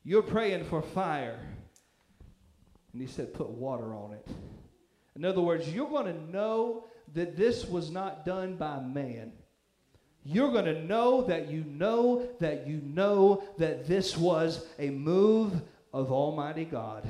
You're 0.06 0.24
praying 0.24 0.63
for 0.63 0.82
fire. 0.82 1.39
And 2.93 3.02
he 3.02 3.08
said, 3.10 3.34
put 3.34 3.50
water 3.50 3.93
on 3.93 4.13
it. 4.13 4.28
In 5.15 5.26
other 5.26 5.41
words, 5.41 5.69
you're 5.69 5.89
going 5.89 6.06
to 6.06 6.32
know 6.32 6.86
that 7.13 7.36
this 7.36 7.65
was 7.65 7.91
not 7.91 8.26
done 8.26 8.56
by 8.56 8.80
man. 8.80 9.32
You're 10.24 10.52
going 10.52 10.65
to 10.65 10.84
know 10.84 11.24
that 11.24 11.50
you 11.50 11.63
know 11.63 12.28
that 12.39 12.67
you 12.67 12.82
know 12.84 13.43
that 13.58 13.88
this 13.88 14.17
was 14.17 14.65
a 14.78 14.89
move 14.89 15.62
of 15.93 16.12
Almighty 16.12 16.65
God. 16.65 17.04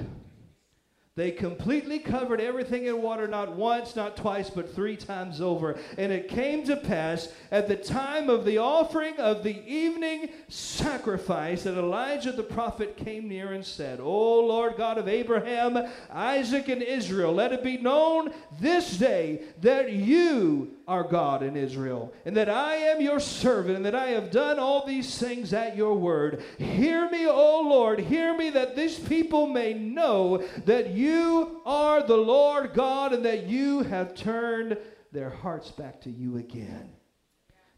They 1.20 1.32
completely 1.32 2.00
covered 2.00 2.40
everything 2.40 2.86
in 2.86 3.02
water, 3.02 3.28
not 3.28 3.54
once, 3.54 3.94
not 3.94 4.16
twice, 4.16 4.50
but 4.50 4.74
three 4.74 4.96
times 4.96 5.42
over. 5.42 5.78
And 5.98 6.14
it 6.14 6.30
came 6.30 6.64
to 6.64 6.78
pass 6.78 7.28
at 7.52 7.68
the 7.68 7.76
time 7.76 8.30
of 8.30 8.46
the 8.46 8.60
offering 8.60 9.18
of 9.18 9.44
the 9.44 9.62
evening 9.70 10.30
sacrifice 10.48 11.64
that 11.64 11.78
Elijah 11.78 12.32
the 12.32 12.42
prophet 12.42 12.96
came 12.96 13.28
near 13.28 13.52
and 13.52 13.66
said, 13.66 14.00
O 14.00 14.40
Lord 14.40 14.78
God 14.78 14.98
of 14.98 15.10
Abraham, 15.10 15.92
Isaac, 16.10 16.70
and 16.70 16.82
Israel, 16.82 17.34
let 17.34 17.52
it 17.52 17.66
be 17.66 17.76
known 17.76 18.32
this 18.62 18.98
day 18.98 19.42
that 19.60 19.92
you 19.92 20.79
are 20.90 21.04
God 21.04 21.44
in 21.44 21.56
Israel, 21.56 22.12
and 22.26 22.36
that 22.36 22.50
I 22.50 22.76
am 22.76 23.00
your 23.00 23.20
servant, 23.20 23.76
and 23.76 23.86
that 23.86 23.94
I 23.94 24.08
have 24.08 24.32
done 24.32 24.58
all 24.58 24.88
these 24.88 25.20
things 25.20 25.54
at 25.54 25.78
your 25.78 25.94
word. 25.94 26.42
Hear 26.58 27.08
me, 27.12 27.28
O 27.28 27.62
Lord, 27.62 28.00
hear 28.00 28.36
me, 28.36 28.50
that 28.50 28.76
these 28.76 28.98
people 28.98 29.46
may 29.46 29.76
know 29.76 30.44
that 30.66 30.90
you 30.90 31.62
are 31.64 32.02
the 32.02 32.18
Lord 32.18 32.74
God, 32.74 33.14
and 33.14 33.24
that 33.24 33.46
you 33.46 33.84
have 33.84 34.16
turned 34.16 34.78
their 35.12 35.30
hearts 35.30 35.70
back 35.70 36.02
to 36.02 36.10
you 36.10 36.38
again. 36.38 36.90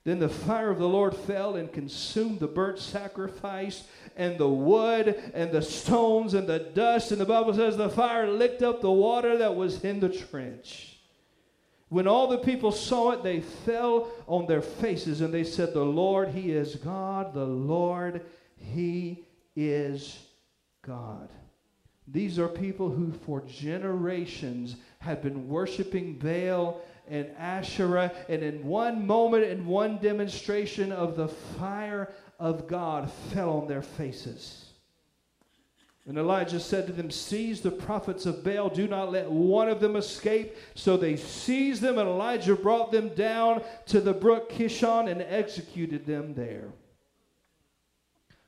Then 0.06 0.20
the 0.20 0.30
fire 0.30 0.72
of 0.72 0.80
the 0.80 0.88
Lord 0.88 1.14
fell 1.14 1.58
and 1.58 1.72
consumed 1.72 2.40
the 2.40 2.48
burnt 2.48 2.80
sacrifice 2.80 3.84
and 4.16 4.38
the 4.38 4.50
wood 4.50 5.32
and 5.34 5.52
the 5.52 5.62
stones 5.62 6.34
and 6.34 6.48
the 6.48 6.60
dust. 6.60 7.12
And 7.12 7.22
the 7.22 7.26
Bible 7.26 7.54
says 7.54 7.76
the 7.76 7.90
fire 7.90 8.28
licked 8.28 8.64
up 8.64 8.82
the 8.82 8.90
water 8.90 9.38
that 9.38 9.56
was 9.56 9.84
in 9.84 10.00
the 10.00 10.10
trench. 10.10 10.91
When 11.92 12.08
all 12.08 12.28
the 12.28 12.38
people 12.38 12.72
saw 12.72 13.12
it, 13.12 13.22
they 13.22 13.42
fell 13.42 14.08
on 14.26 14.46
their 14.46 14.62
faces 14.62 15.20
and 15.20 15.34
they 15.34 15.44
said, 15.44 15.74
The 15.74 15.84
Lord, 15.84 16.30
He 16.30 16.54
is 16.54 16.76
God. 16.78 17.34
The 17.34 17.44
Lord, 17.44 18.22
He 18.56 19.26
is 19.58 20.18
God. 20.84 21.28
These 22.08 22.40
are 22.40 22.48
people 22.48 22.90
who, 22.90 23.12
for 23.12 23.42
generations, 23.42 24.78
had 25.00 25.22
been 25.22 25.50
worshiping 25.50 26.18
Baal 26.18 26.82
and 27.10 27.30
Asherah, 27.38 28.14
and 28.30 28.42
in 28.42 28.66
one 28.66 29.06
moment, 29.06 29.44
in 29.44 29.66
one 29.66 29.98
demonstration 29.98 30.94
of 30.94 31.18
the 31.18 31.28
fire 31.28 32.14
of 32.40 32.70
God, 32.70 33.12
fell 33.34 33.50
on 33.50 33.68
their 33.68 33.82
faces. 33.82 34.71
And 36.08 36.18
Elijah 36.18 36.60
said 36.60 36.88
to 36.88 36.94
them, 36.94 37.12
Seize 37.12 37.62
the 37.62 37.72
prophets 37.72 38.26
of 38.26 38.44
Baal, 38.44 38.70
do 38.70 38.88
not 38.88 39.12
let 39.12 39.30
one 39.30 39.70
of 39.70 39.80
them 39.80 39.96
escape. 39.96 40.56
So 40.74 40.98
they 40.98 41.16
seized 41.16 41.82
them, 41.82 42.00
and 42.00 42.10
Elijah 42.10 42.56
brought 42.56 42.92
them 42.92 43.10
down 43.10 43.62
to 43.88 44.02
the 44.02 44.14
brook 44.14 44.52
Kishon 44.52 45.10
and 45.10 45.22
executed 45.22 46.06
them 46.06 46.34
there. 46.34 46.70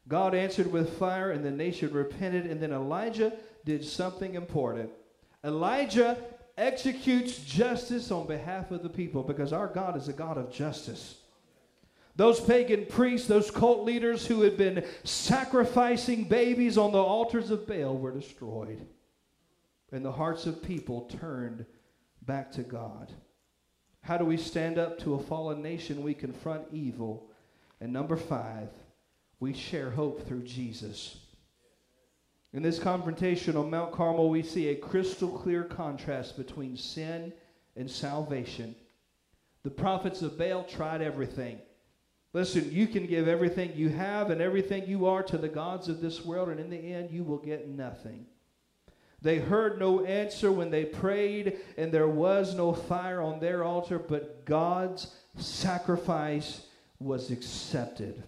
God 0.07 0.33
answered 0.33 0.71
with 0.71 0.97
fire, 0.97 1.31
and 1.31 1.45
the 1.45 1.51
nation 1.51 1.93
repented. 1.93 2.47
And 2.47 2.59
then 2.59 2.73
Elijah 2.73 3.33
did 3.65 3.85
something 3.85 4.33
important. 4.33 4.89
Elijah 5.43 6.17
executes 6.57 7.37
justice 7.37 8.11
on 8.11 8.25
behalf 8.25 8.71
of 8.71 8.81
the 8.81 8.89
people 8.89 9.23
because 9.23 9.53
our 9.53 9.67
God 9.67 9.95
is 9.95 10.07
a 10.07 10.13
God 10.13 10.37
of 10.37 10.51
justice. 10.51 11.22
Those 12.15 12.39
pagan 12.39 12.85
priests, 12.85 13.27
those 13.27 13.49
cult 13.49 13.83
leaders 13.83 14.25
who 14.25 14.41
had 14.41 14.55
been 14.55 14.85
sacrificing 15.03 16.25
babies 16.25 16.77
on 16.77 16.91
the 16.91 16.99
altars 16.99 17.49
of 17.49 17.65
Baal 17.67 17.97
were 17.97 18.11
destroyed. 18.11 18.85
and 19.91 20.03
the 20.03 20.11
hearts 20.11 20.47
of 20.47 20.63
people 20.63 21.01
turned 21.01 21.65
back 22.23 22.51
to 22.51 22.63
God. 22.63 23.11
How 24.01 24.17
do 24.17 24.25
we 24.25 24.37
stand 24.37 24.79
up 24.79 24.97
to 24.99 25.13
a 25.13 25.23
fallen 25.23 25.61
nation? 25.61 26.03
We 26.03 26.15
confront 26.15 26.65
evil. 26.71 27.29
And 27.79 27.93
number 27.93 28.17
five, 28.17 28.69
we 29.39 29.53
share 29.53 29.91
hope 29.91 30.27
through 30.27 30.43
Jesus. 30.43 31.17
In 32.53 32.63
this 32.63 32.79
confrontation 32.79 33.55
on 33.55 33.69
Mount 33.69 33.91
Carmel, 33.91 34.29
we 34.29 34.41
see 34.41 34.69
a 34.69 34.75
crystal 34.75 35.29
clear 35.29 35.63
contrast 35.63 36.37
between 36.37 36.75
sin 36.75 37.33
and 37.75 37.89
salvation. 37.89 38.75
The 39.63 39.71
prophets 39.71 40.21
of 40.21 40.37
Baal 40.37 40.63
tried 40.63 41.01
everything. 41.01 41.59
Listen, 42.33 42.71
you 42.71 42.87
can 42.87 43.05
give 43.05 43.27
everything 43.27 43.71
you 43.75 43.89
have 43.89 44.31
and 44.31 44.41
everything 44.41 44.87
you 44.87 45.05
are 45.05 45.21
to 45.23 45.37
the 45.37 45.47
gods 45.47 45.87
of 45.87 46.01
this 46.01 46.25
world, 46.25 46.49
and 46.49 46.59
in 46.59 46.71
the 46.71 46.93
end, 46.93 47.11
you 47.11 47.23
will 47.23 47.37
get 47.37 47.69
nothing. 47.69 48.25
They 49.21 49.37
heard 49.37 49.79
no 49.79 50.03
answer 50.03 50.51
when 50.51 50.71
they 50.71 50.83
prayed, 50.83 51.57
and 51.77 51.91
there 51.91 52.07
was 52.07 52.55
no 52.55 52.73
fire 52.73 53.21
on 53.21 53.39
their 53.39 53.63
altar, 53.63 53.99
but 53.99 54.45
God's 54.45 55.15
sacrifice 55.37 56.65
was 56.99 57.31
accepted. 57.31 58.23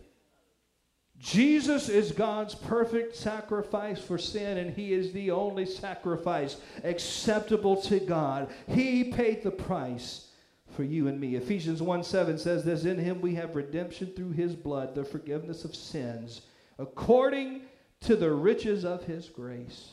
Jesus 1.18 1.90
is 1.90 2.12
God's 2.12 2.54
perfect 2.54 3.16
sacrifice 3.16 4.00
for 4.00 4.18
sin, 4.18 4.58
and 4.58 4.76
He 4.76 4.94
is 4.94 5.12
the 5.12 5.32
only 5.32 5.66
sacrifice 5.66 6.58
acceptable 6.84 7.82
to 7.84 8.00
God. 8.00 8.50
He 8.68 9.06
paid 9.06 9.42
the 9.42 9.52
price 9.52 10.28
for 10.76 10.84
you 10.84 11.08
and 11.08 11.20
me. 11.20 11.36
Ephesians 11.36 11.82
1 11.82 12.04
7 12.04 12.38
says 12.38 12.64
this 12.64 12.86
In 12.86 13.00
Him 13.00 13.22
we 13.22 13.36
have 13.36 13.56
redemption 13.56 14.12
through 14.16 14.32
His 14.32 14.56
blood, 14.56 14.94
the 14.94 15.04
forgiveness 15.04 15.66
of 15.66 15.76
sins, 15.76 16.42
according 16.78 17.62
to 18.02 18.16
the 18.16 18.32
riches 18.32 18.86
of 18.86 19.04
His 19.04 19.30
grace. 19.30 19.92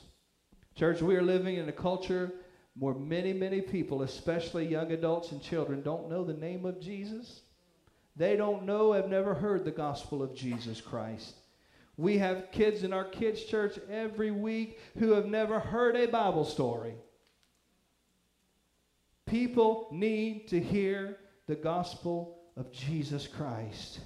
Church, 0.75 1.03
we 1.03 1.17
are 1.17 1.23
living 1.23 1.57
in 1.57 1.69
a 1.69 1.73
culture 1.73 2.33
where 2.79 2.95
many, 2.95 3.33
many 3.33 3.61
people, 3.61 4.03
especially 4.03 4.67
young 4.67 4.93
adults 4.93 5.33
and 5.33 5.43
children, 5.43 5.83
don't 5.83 6.09
know 6.09 6.25
the 6.25 6.33
name 6.33 6.65
of 6.65 6.81
Jesus. 6.81 7.43
They 8.17 8.37
don't 8.37 8.65
know, 8.65 8.93
have 8.93 9.09
never 9.09 9.35
heard 9.35 9.65
the 9.65 9.71
gospel 9.71 10.23
of 10.23 10.35
Jesus 10.35 10.81
Christ. 10.81 11.35
We 11.97 12.19
have 12.19 12.51
kids 12.53 12.85
in 12.85 12.93
our 12.93 13.05
kids' 13.05 13.45
church 13.45 13.79
every 13.91 14.31
week 14.31 14.81
who 14.99 15.13
have 15.13 15.27
never 15.27 15.61
heard 15.61 15.95
a 15.97 16.07
Bible 16.07 16.45
story. 16.45 16.95
People 19.33 19.89
need 19.91 20.47
to 20.49 20.61
hear 20.61 21.17
the 21.47 21.55
gospel 21.55 22.37
of 22.55 22.71
Jesus 22.71 23.27
Christ 23.27 24.01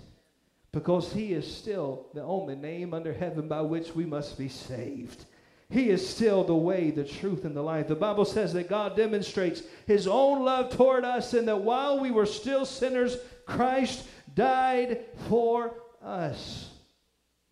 because 0.71 1.12
he 1.12 1.33
is 1.33 1.53
still 1.53 2.07
the 2.15 2.23
only 2.23 2.55
name 2.55 2.95
under 2.95 3.12
heaven 3.12 3.49
by 3.49 3.61
which 3.61 3.93
we 3.93 4.07
must 4.07 4.39
be 4.39 4.49
saved. 4.49 5.25
He 5.69 5.91
is 5.91 6.09
still 6.09 6.45
the 6.45 6.55
way, 6.55 6.93
the 6.93 7.03
truth, 7.03 7.45
and 7.45 7.57
the 7.57 7.62
life. 7.62 7.89
The 7.89 7.97
Bible 7.97 8.25
says 8.25 8.53
that 8.53 8.69
God 8.69 8.95
demonstrates 8.95 9.65
His 9.89 10.07
own 10.07 10.45
love 10.45 10.71
toward 10.71 11.05
us, 11.05 11.35
and 11.35 11.49
that 11.49 11.62
while 11.62 11.99
we 11.99 12.12
were 12.12 12.25
still 12.25 12.65
sinners, 12.65 13.17
Christ 13.47 14.07
died 14.33 15.07
for 15.29 15.75
us. 16.05 16.71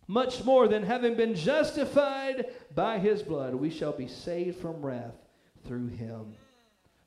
Much 0.07 0.45
more 0.45 0.69
than 0.69 0.83
having 0.83 1.15
been 1.15 1.35
justified 1.35 2.45
by 2.73 2.99
His 2.99 3.21
blood, 3.21 3.53
we 3.53 3.69
shall 3.69 3.91
be 3.91 4.07
saved 4.07 4.61
from 4.61 4.81
wrath 4.81 5.17
through 5.67 5.87
Him. 5.87 6.35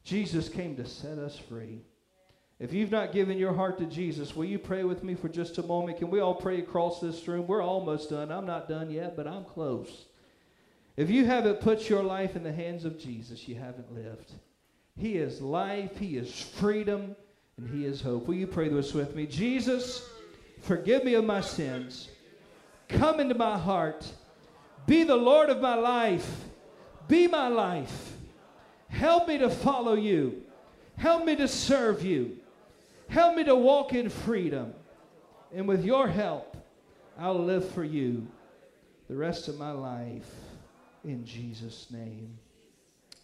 Jesus 0.09 0.49
came 0.49 0.75
to 0.77 0.87
set 0.87 1.19
us 1.19 1.37
free. 1.37 1.83
If 2.59 2.73
you've 2.73 2.91
not 2.91 3.13
given 3.13 3.37
your 3.37 3.53
heart 3.53 3.77
to 3.79 3.85
Jesus, 3.85 4.35
will 4.35 4.47
you 4.47 4.59
pray 4.59 4.83
with 4.83 5.05
me 5.05 5.15
for 5.15 5.29
just 5.29 5.59
a 5.59 5.63
moment? 5.63 5.99
Can 5.99 6.09
we 6.09 6.21
all 6.21 6.35
pray 6.35 6.61
across 6.61 6.99
this 6.99 7.29
room? 7.29 7.47
We're 7.47 7.63
almost 7.63 8.09
done. 8.09 8.33
I'm 8.33 8.47
not 8.47 8.71
done 8.71 8.91
yet, 8.91 9.17
but 9.17 9.27
I'm 9.27 9.45
close. 9.45 10.07
If 10.97 11.11
you 11.11 11.27
haven't 11.27 11.61
put 11.61 11.91
your 11.91 12.03
life 12.03 12.37
in 12.37 12.43
the 12.43 12.53
hands 12.53 12.87
of 12.87 12.99
Jesus, 12.99 13.47
you 13.47 13.57
haven't 13.57 13.95
lived. 13.95 14.33
He 14.97 15.19
is 15.19 15.43
life, 15.43 15.99
He 15.99 16.17
is 16.17 16.41
freedom, 16.41 17.15
and 17.59 17.69
He 17.69 17.85
is 17.85 18.01
hope. 18.01 18.29
Will 18.29 18.35
you 18.35 18.47
pray 18.47 18.71
this 18.71 18.95
with 18.95 19.15
me? 19.15 19.27
Jesus, 19.27 20.09
forgive 20.63 21.05
me 21.05 21.15
of 21.15 21.25
my 21.27 21.43
sins. 21.43 22.09
Come 22.89 23.21
into 23.21 23.35
my 23.35 23.59
heart. 23.59 24.11
Be 24.87 25.05
the 25.05 25.17
Lord 25.17 25.51
of 25.51 25.61
my 25.61 25.75
life. 25.75 26.45
Be 27.09 27.29
my 27.29 27.49
life. 27.49 28.15
Help 28.89 29.29
me 29.29 29.39
to 29.39 29.51
follow 29.51 29.95
you. 29.95 30.43
Help 30.97 31.25
me 31.25 31.37
to 31.37 31.47
serve 31.47 32.05
you. 32.05 32.39
Help 33.09 33.37
me 33.37 33.45
to 33.45 33.55
walk 33.55 33.93
in 33.93 34.09
freedom. 34.09 34.75
And 35.55 35.67
with 35.67 35.85
your 35.85 36.09
help, 36.09 36.57
I'll 37.19 37.39
live 37.39 37.69
for 37.71 37.85
you 37.85 38.27
the 39.09 39.17
rest 39.17 39.49
of 39.49 39.59
my 39.59 39.71
life 39.71 40.31
in 41.05 41.25
Jesus' 41.25 41.87
name. 41.91 42.39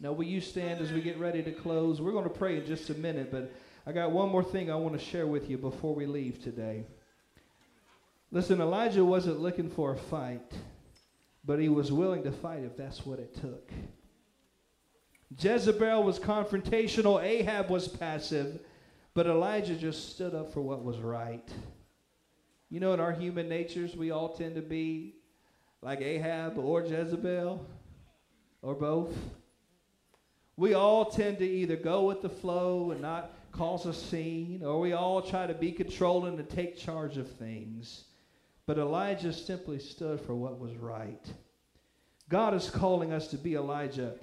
Now, 0.00 0.12
will 0.12 0.24
you 0.24 0.40
stand 0.40 0.80
as 0.80 0.92
we 0.92 1.00
get 1.00 1.18
ready 1.18 1.42
to 1.42 1.52
close? 1.52 2.00
We're 2.00 2.12
going 2.12 2.24
to 2.24 2.30
pray 2.30 2.58
in 2.58 2.66
just 2.66 2.90
a 2.90 2.94
minute, 2.94 3.30
but 3.30 3.52
I 3.86 3.92
got 3.92 4.10
one 4.10 4.30
more 4.30 4.42
thing 4.42 4.70
I 4.70 4.76
want 4.76 4.98
to 4.98 5.04
share 5.04 5.26
with 5.26 5.50
you 5.50 5.58
before 5.58 5.94
we 5.94 6.06
leave 6.06 6.42
today. 6.42 6.84
Listen, 8.30 8.60
Elijah 8.60 9.04
wasn't 9.04 9.40
looking 9.40 9.70
for 9.70 9.92
a 9.92 9.96
fight, 9.96 10.52
but 11.44 11.60
he 11.60 11.68
was 11.68 11.92
willing 11.92 12.24
to 12.24 12.32
fight 12.32 12.64
if 12.64 12.76
that's 12.76 13.06
what 13.06 13.18
it 13.18 13.34
took. 13.40 13.70
Jezebel 15.38 16.02
was 16.02 16.18
confrontational, 16.18 17.22
Ahab 17.22 17.68
was 17.68 17.88
passive, 17.88 18.60
but 19.14 19.26
Elijah 19.26 19.74
just 19.74 20.10
stood 20.10 20.34
up 20.34 20.52
for 20.52 20.60
what 20.60 20.84
was 20.84 20.98
right. 20.98 21.48
You 22.70 22.80
know, 22.80 22.92
in 22.92 23.00
our 23.00 23.12
human 23.12 23.48
natures, 23.48 23.96
we 23.96 24.10
all 24.10 24.30
tend 24.30 24.54
to 24.56 24.62
be 24.62 25.16
like 25.82 26.00
Ahab 26.00 26.58
or 26.58 26.82
Jezebel 26.82 27.64
or 28.62 28.74
both. 28.74 29.16
We 30.56 30.74
all 30.74 31.06
tend 31.06 31.38
to 31.38 31.48
either 31.48 31.76
go 31.76 32.04
with 32.04 32.22
the 32.22 32.28
flow 32.28 32.92
and 32.92 33.00
not 33.00 33.32
cause 33.52 33.86
a 33.86 33.94
scene, 33.94 34.62
or 34.64 34.80
we 34.80 34.92
all 34.92 35.22
try 35.22 35.46
to 35.46 35.54
be 35.54 35.72
controlling 35.72 36.38
and 36.38 36.48
take 36.48 36.76
charge 36.76 37.16
of 37.16 37.30
things. 37.30 38.04
But 38.66 38.78
Elijah 38.78 39.32
simply 39.32 39.78
stood 39.78 40.20
for 40.20 40.34
what 40.34 40.58
was 40.58 40.76
right. 40.76 41.24
God 42.28 42.54
is 42.54 42.70
calling 42.70 43.12
us 43.12 43.28
to 43.28 43.36
be 43.36 43.54
Elijah. 43.54 44.14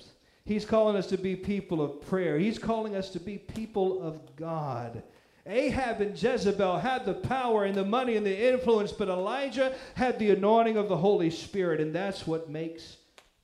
He's 0.46 0.66
calling 0.66 0.96
us 0.96 1.08
to 1.08 1.18
be 1.18 1.36
people 1.36 1.82
of 1.82 2.02
prayer. 2.02 2.38
He's 2.38 2.58
calling 2.58 2.96
us 2.96 3.10
to 3.12 3.20
be 3.20 3.38
people 3.38 4.02
of 4.02 4.36
God. 4.36 5.04
Ahab 5.46 6.02
and 6.02 6.22
Jezebel 6.22 6.80
had 6.80 7.06
the 7.06 7.14
power 7.14 7.66
and 7.66 7.76
the 7.76 7.86
money 7.86 8.16
and 8.16 8.26
the 8.26 8.52
influence, 8.52 8.92
but 8.92 9.08
Elijah 9.08 9.74
had 9.96 10.20
the 10.20 10.32
anointing 10.32 10.78
of 10.78 10.88
the 10.88 10.98
Holy 10.98 11.30
Spirit, 11.30 11.80
and 11.80 11.94
that's 11.94 12.28
what 12.28 12.50
makes 12.50 12.98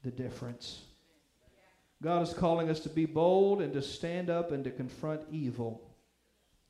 the 0.04 0.12
difference. 0.12 0.82
God 2.02 2.22
is 2.22 2.34
calling 2.34 2.70
us 2.70 2.80
to 2.82 2.90
be 2.90 3.06
bold 3.06 3.62
and 3.62 3.74
to 3.74 3.82
stand 3.82 4.30
up 4.30 4.52
and 4.52 4.64
to 4.64 4.72
confront 4.72 5.22
evil. 5.32 5.82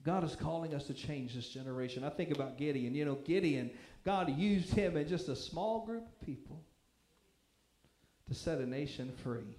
God 0.04 0.24
is 0.24 0.36
calling 0.38 0.74
us 0.74 0.86
to 0.86 0.94
change 0.94 1.36
this 1.36 1.50
generation. 1.50 2.06
I 2.06 2.10
think 2.10 2.32
about 2.32 2.58
Gideon. 2.58 2.96
You 2.96 3.04
know, 3.04 3.16
Gideon, 3.16 3.72
God 4.06 4.30
used 4.38 4.74
him 4.74 4.96
and 4.96 5.06
just 5.06 5.28
a 5.28 5.36
small 5.36 5.86
group 5.86 6.08
of 6.08 6.26
people 6.26 6.64
to 8.30 8.34
set 8.34 8.60
a 8.60 8.66
nation 8.66 9.12
free, 9.24 9.58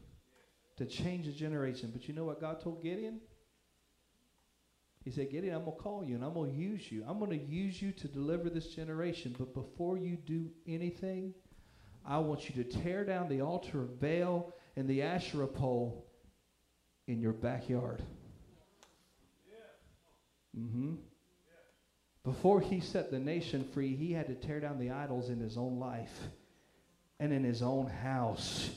to 0.78 0.86
change 0.86 1.26
a 1.28 1.32
generation. 1.32 1.90
But 1.92 2.08
you 2.08 2.14
know 2.14 2.24
what 2.24 2.40
God 2.40 2.60
told 2.60 2.82
Gideon? 2.82 3.20
He 5.04 5.10
said, 5.10 5.30
Gideon, 5.30 5.54
I'm 5.54 5.64
going 5.64 5.76
to 5.76 5.82
call 5.82 6.04
you 6.04 6.16
and 6.16 6.24
I'm 6.24 6.34
going 6.34 6.50
to 6.50 6.56
use 6.56 6.90
you. 6.90 7.04
I'm 7.06 7.18
going 7.18 7.30
to 7.30 7.44
use 7.44 7.80
you 7.80 7.92
to 7.92 8.08
deliver 8.08 8.50
this 8.50 8.68
generation. 8.68 9.34
But 9.38 9.54
before 9.54 9.96
you 9.96 10.16
do 10.16 10.50
anything, 10.66 11.34
I 12.06 12.18
want 12.18 12.48
you 12.48 12.62
to 12.62 12.70
tear 12.80 13.04
down 13.04 13.28
the 13.28 13.40
altar 13.40 13.82
of 13.82 14.00
Baal 14.00 14.52
and 14.76 14.88
the 14.88 15.02
Asherah 15.02 15.46
pole 15.46 16.06
in 17.06 17.20
your 17.20 17.32
backyard. 17.32 18.02
Mm-hmm. 20.58 20.94
Before 22.24 22.60
he 22.60 22.80
set 22.80 23.10
the 23.10 23.18
nation 23.18 23.64
free, 23.72 23.94
he 23.96 24.12
had 24.12 24.26
to 24.28 24.34
tear 24.34 24.60
down 24.60 24.78
the 24.78 24.90
idols 24.90 25.30
in 25.30 25.40
his 25.40 25.56
own 25.56 25.78
life 25.78 26.20
and 27.20 27.32
in 27.32 27.44
his 27.44 27.62
own 27.62 27.86
house. 27.86 28.70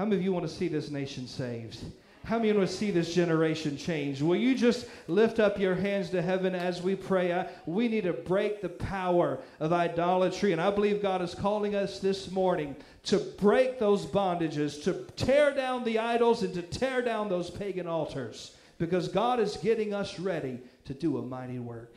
How 0.00 0.06
many 0.06 0.16
of 0.16 0.22
you 0.22 0.32
want 0.32 0.48
to 0.48 0.54
see 0.54 0.68
this 0.68 0.90
nation 0.90 1.26
saved? 1.26 1.78
How 2.24 2.38
many 2.38 2.50
want 2.54 2.66
to 2.66 2.74
see 2.74 2.90
this 2.90 3.12
generation 3.12 3.76
change? 3.76 4.22
Will 4.22 4.34
you 4.34 4.54
just 4.54 4.86
lift 5.08 5.38
up 5.38 5.58
your 5.58 5.74
hands 5.74 6.08
to 6.08 6.22
heaven 6.22 6.54
as 6.54 6.80
we 6.80 6.96
pray? 6.96 7.34
I, 7.34 7.48
we 7.66 7.86
need 7.86 8.04
to 8.04 8.14
break 8.14 8.62
the 8.62 8.70
power 8.70 9.40
of 9.60 9.74
idolatry. 9.74 10.52
And 10.52 10.60
I 10.62 10.70
believe 10.70 11.02
God 11.02 11.20
is 11.20 11.34
calling 11.34 11.74
us 11.74 11.98
this 11.98 12.30
morning 12.30 12.76
to 13.02 13.18
break 13.18 13.78
those 13.78 14.06
bondages, 14.06 14.82
to 14.84 15.04
tear 15.16 15.54
down 15.54 15.84
the 15.84 15.98
idols, 15.98 16.42
and 16.42 16.54
to 16.54 16.62
tear 16.62 17.02
down 17.02 17.28
those 17.28 17.50
pagan 17.50 17.86
altars. 17.86 18.56
Because 18.78 19.06
God 19.06 19.38
is 19.38 19.58
getting 19.58 19.92
us 19.92 20.18
ready 20.18 20.60
to 20.86 20.94
do 20.94 21.18
a 21.18 21.22
mighty 21.22 21.58
work. 21.58 21.94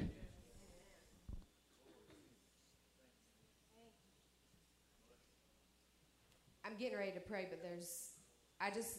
I'm 6.74 6.80
getting 6.80 6.98
ready 6.98 7.12
to 7.12 7.20
pray, 7.20 7.46
but 7.48 7.62
there's, 7.62 8.14
I 8.60 8.72
just 8.72 8.98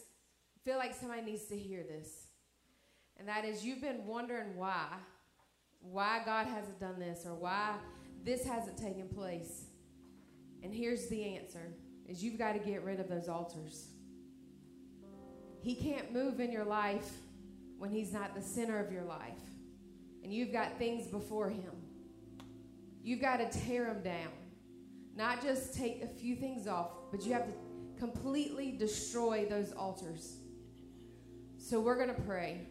feel 0.63 0.77
like 0.77 0.95
somebody 0.95 1.23
needs 1.23 1.43
to 1.47 1.57
hear 1.57 1.83
this. 1.83 2.27
And 3.17 3.27
that 3.27 3.43
is 3.43 3.65
you've 3.65 3.81
been 3.81 4.05
wondering 4.05 4.55
why. 4.55 4.85
Why 5.81 6.21
God 6.25 6.47
hasn't 6.47 6.79
done 6.79 6.99
this 6.99 7.25
or 7.25 7.35
why 7.35 7.75
this 8.23 8.45
hasn't 8.45 8.77
taken 8.77 9.09
place. 9.09 9.65
And 10.63 10.73
here's 10.73 11.07
the 11.07 11.21
answer 11.35 11.73
is 12.07 12.23
you've 12.23 12.37
got 12.37 12.53
to 12.53 12.59
get 12.59 12.81
rid 12.83 13.01
of 13.01 13.09
those 13.09 13.27
altars. 13.27 13.87
He 15.61 15.75
can't 15.75 16.13
move 16.13 16.39
in 16.39 16.53
your 16.53 16.63
life 16.63 17.11
when 17.77 17.91
He's 17.91 18.13
not 18.13 18.35
the 18.35 18.41
center 18.41 18.79
of 18.79 18.89
your 18.89 19.03
life. 19.03 19.33
And 20.23 20.33
you've 20.33 20.53
got 20.53 20.77
things 20.77 21.07
before 21.07 21.49
Him. 21.49 21.73
You've 23.03 23.21
got 23.21 23.37
to 23.37 23.59
tear 23.59 23.87
them 23.87 24.01
down. 24.01 24.31
Not 25.15 25.41
just 25.41 25.73
take 25.73 26.03
a 26.03 26.07
few 26.07 26.35
things 26.35 26.67
off, 26.67 26.89
but 27.11 27.25
you 27.25 27.33
have 27.33 27.45
to 27.45 27.64
completely 27.99 28.71
destroy 28.71 29.45
those 29.49 29.71
altars. 29.73 30.37
So 31.57 31.79
we're 31.79 31.95
going 31.95 32.13
to 32.13 32.21
pray. 32.21 32.67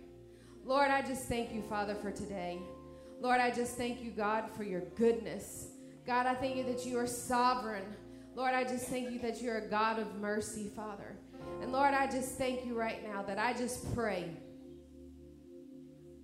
Lord, 0.64 0.91
I 0.91 1.03
just 1.03 1.29
thank 1.29 1.53
you, 1.53 1.62
Father, 1.62 1.95
for 1.95 2.11
today. 2.11 2.59
Lord, 3.20 3.41
I 3.41 3.51
just 3.51 3.77
thank 3.77 4.03
you, 4.03 4.11
God, 4.11 4.51
for 4.57 4.64
your 4.64 4.83
goodness. 4.97 5.68
God, 6.07 6.27
I 6.27 6.35
thank 6.35 6.57
you 6.57 6.64
that 6.64 6.85
you 6.87 6.99
are 6.99 7.07
sovereign. 7.07 7.85
Lord, 8.35 8.55
I 8.55 8.64
just 8.64 8.87
thank 8.87 9.11
you 9.11 9.18
that 9.20 9.41
you're 9.41 9.59
a 9.59 9.68
God 9.68 9.99
of 9.99 10.14
mercy, 10.16 10.70
Father. 10.75 11.16
And 11.61 11.72
Lord, 11.72 11.95
I 11.95 12.07
just 12.07 12.37
thank 12.37 12.66
you 12.66 12.75
right 12.79 13.03
now 13.07 13.22
that 13.22 13.39
I 13.39 13.53
just 13.53 13.95
pray 13.95 14.31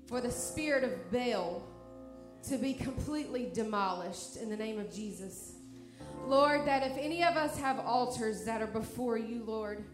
for 0.06 0.20
the 0.20 0.30
spirit 0.30 0.84
of 0.84 1.12
Baal 1.12 1.62
to 2.48 2.56
be 2.56 2.74
completely 2.74 3.50
demolished 3.52 4.36
in 4.36 4.48
the 4.50 4.56
name 4.56 4.78
of 4.78 4.92
Jesus. 4.92 5.59
Lord, 6.26 6.66
that 6.66 6.82
if 6.82 6.96
any 6.96 7.24
of 7.24 7.36
us 7.36 7.58
have 7.58 7.78
altars 7.80 8.44
that 8.44 8.62
are 8.62 8.66
before 8.66 9.18
you, 9.18 9.42
Lord, 9.44 9.84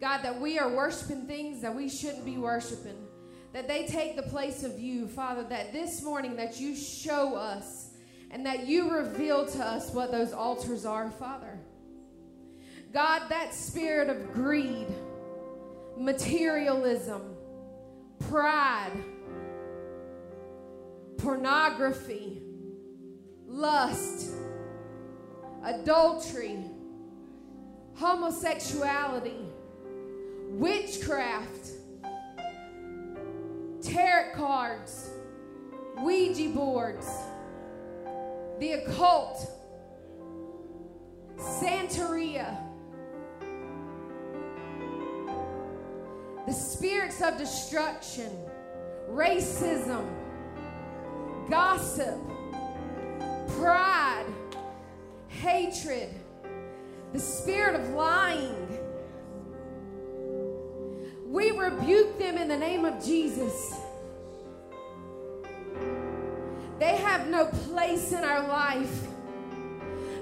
God, 0.00 0.22
that 0.22 0.40
we 0.40 0.58
are 0.58 0.68
worshiping 0.68 1.26
things 1.26 1.62
that 1.62 1.74
we 1.74 1.88
shouldn't 1.88 2.24
be 2.24 2.36
worshiping, 2.36 3.06
that 3.52 3.68
they 3.68 3.86
take 3.86 4.16
the 4.16 4.22
place 4.22 4.64
of 4.64 4.78
you, 4.80 5.06
Father, 5.06 5.44
that 5.44 5.72
this 5.72 6.02
morning 6.02 6.36
that 6.36 6.58
you 6.58 6.74
show 6.74 7.34
us 7.34 7.90
and 8.30 8.46
that 8.46 8.66
you 8.66 8.90
reveal 8.90 9.46
to 9.46 9.62
us 9.62 9.92
what 9.92 10.10
those 10.10 10.32
altars 10.32 10.86
are, 10.86 11.10
Father. 11.10 11.58
God, 12.92 13.28
that 13.28 13.54
spirit 13.54 14.08
of 14.08 14.32
greed, 14.32 14.86
materialism, 15.96 17.36
pride, 18.28 18.92
pornography, 21.18 22.42
lust, 23.46 24.32
adultery, 25.64 26.58
homosexuality, 27.94 29.46
witchcraft, 30.48 31.70
tarot 33.82 34.34
cards, 34.34 35.10
Ouija 35.98 36.48
boards, 36.50 37.06
the 38.58 38.72
occult, 38.72 39.50
Santeria, 41.36 42.56
the 46.46 46.52
spirits 46.52 47.22
of 47.22 47.38
destruction, 47.38 48.30
racism, 49.08 50.04
gossip, 51.48 52.18
pride, 53.48 54.26
hatred, 55.40 56.08
the 57.12 57.18
spirit 57.18 57.74
of 57.74 57.88
lying. 57.90 58.78
We 61.26 61.50
rebuke 61.50 62.18
them 62.18 62.36
in 62.36 62.48
the 62.48 62.56
name 62.56 62.84
of 62.84 63.04
Jesus. 63.04 63.74
They 66.78 66.96
have 66.96 67.28
no 67.28 67.46
place 67.46 68.12
in 68.12 68.24
our 68.24 68.46
life. 68.48 69.06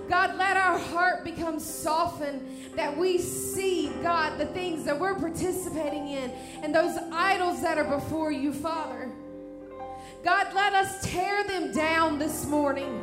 God, 0.09 0.37
let 0.37 0.57
our 0.57 0.79
heart 0.79 1.25
become 1.25 1.59
softened 1.61 2.77
that 2.77 2.97
we 2.97 3.19
see, 3.19 3.91
God, 4.03 4.39
the 4.39 4.47
things 4.47 4.85
that 4.85 4.99
we're 4.99 5.15
participating 5.15 6.09
in 6.09 6.31
and 6.63 6.75
those 6.75 6.99
idols 7.13 7.63
that 7.63 7.79
are 7.79 7.85
before 7.85 8.33
you, 8.33 8.53
Father. 8.53 9.11
God, 10.25 10.49
let 10.55 10.75
us 10.75 11.03
tear 11.03 11.45
them 11.45 11.73
down 11.73 12.19
this 12.19 12.45
morning. 12.47 13.03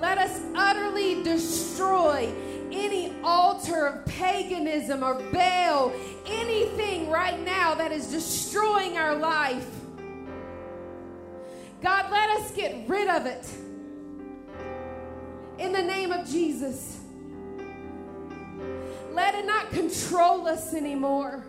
Let 0.00 0.18
us 0.18 0.40
utterly 0.54 1.22
destroy 1.22 2.32
any 2.70 3.14
altar 3.22 3.86
of 3.86 4.06
paganism 4.06 5.02
or 5.02 5.14
Baal, 5.32 5.92
anything 6.26 7.08
right 7.10 7.40
now 7.44 7.74
that 7.74 7.92
is 7.92 8.08
destroying 8.08 8.98
our 8.98 9.16
life. 9.16 9.66
God, 11.80 12.10
let 12.10 12.30
us 12.30 12.50
get 12.52 12.88
rid 12.88 13.08
of 13.08 13.26
it 13.26 13.48
in 15.58 15.72
the 15.72 15.82
name 15.82 16.12
of 16.12 16.28
Jesus. 16.28 17.00
Let 19.12 19.34
it 19.34 19.46
not 19.46 19.70
control 19.70 20.46
us 20.46 20.74
anymore. 20.74 21.44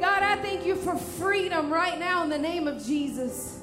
God, 0.00 0.22
I 0.22 0.36
thank 0.42 0.64
you 0.64 0.76
for 0.76 0.96
freedom 0.96 1.72
right 1.72 1.98
now 1.98 2.22
in 2.22 2.28
the 2.28 2.38
name 2.38 2.68
of 2.68 2.84
Jesus 2.84 3.60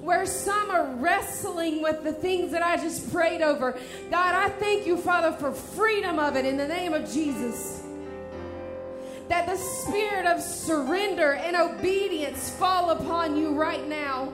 where 0.00 0.26
some 0.26 0.70
are 0.70 0.86
wrestling 0.96 1.82
with 1.82 2.04
the 2.04 2.12
things 2.12 2.52
that 2.52 2.62
I 2.62 2.76
just 2.76 3.12
prayed 3.12 3.42
over. 3.42 3.76
God, 4.10 4.34
I 4.34 4.48
thank 4.50 4.86
you, 4.86 4.96
Father, 4.96 5.32
for 5.32 5.52
freedom 5.52 6.18
of 6.18 6.36
it 6.36 6.44
in 6.44 6.56
the 6.56 6.68
name 6.68 6.94
of 6.94 7.10
Jesus. 7.10 7.82
That 9.28 9.46
the 9.46 9.56
spirit 9.56 10.24
of 10.24 10.40
surrender 10.40 11.34
and 11.34 11.56
obedience 11.56 12.48
fall 12.50 12.90
upon 12.90 13.36
you 13.36 13.54
right 13.54 13.86
now. 13.86 14.32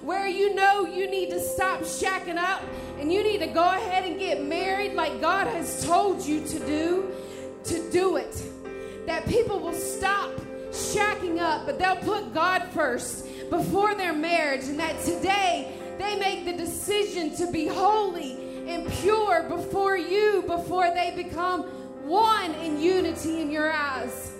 Where 0.00 0.26
you 0.26 0.54
know 0.54 0.86
you 0.86 1.10
need 1.10 1.30
to 1.30 1.40
stop 1.40 1.80
shacking 1.80 2.38
up 2.38 2.62
and 2.98 3.12
you 3.12 3.22
need 3.22 3.38
to 3.38 3.46
go 3.46 3.64
ahead 3.64 4.04
and 4.04 4.18
get 4.18 4.42
married 4.42 4.94
like 4.94 5.20
God 5.20 5.46
has 5.46 5.84
told 5.84 6.24
you 6.24 6.44
to 6.46 6.58
do, 6.60 7.12
to 7.64 7.90
do 7.90 8.16
it. 8.16 8.42
That 9.06 9.26
people 9.26 9.60
will 9.60 9.74
stop 9.74 10.30
shacking 10.70 11.38
up, 11.38 11.66
but 11.66 11.78
they'll 11.78 11.96
put 11.96 12.32
God 12.34 12.68
first 12.72 13.26
before 13.50 13.94
their 13.94 14.12
marriage, 14.12 14.64
and 14.64 14.78
that 14.78 15.02
today 15.02 15.72
they 15.98 16.16
make 16.18 16.44
the 16.44 16.52
decision 16.52 17.34
to 17.36 17.50
be 17.50 17.66
holy 17.66 18.66
and 18.68 18.90
pure 18.94 19.44
before 19.48 19.96
you 19.96 20.42
before 20.46 20.90
they 20.94 21.12
become 21.16 21.62
one 22.06 22.54
in 22.56 22.80
unity 22.80 23.40
in 23.40 23.50
your 23.50 23.72
eyes. 23.72 24.32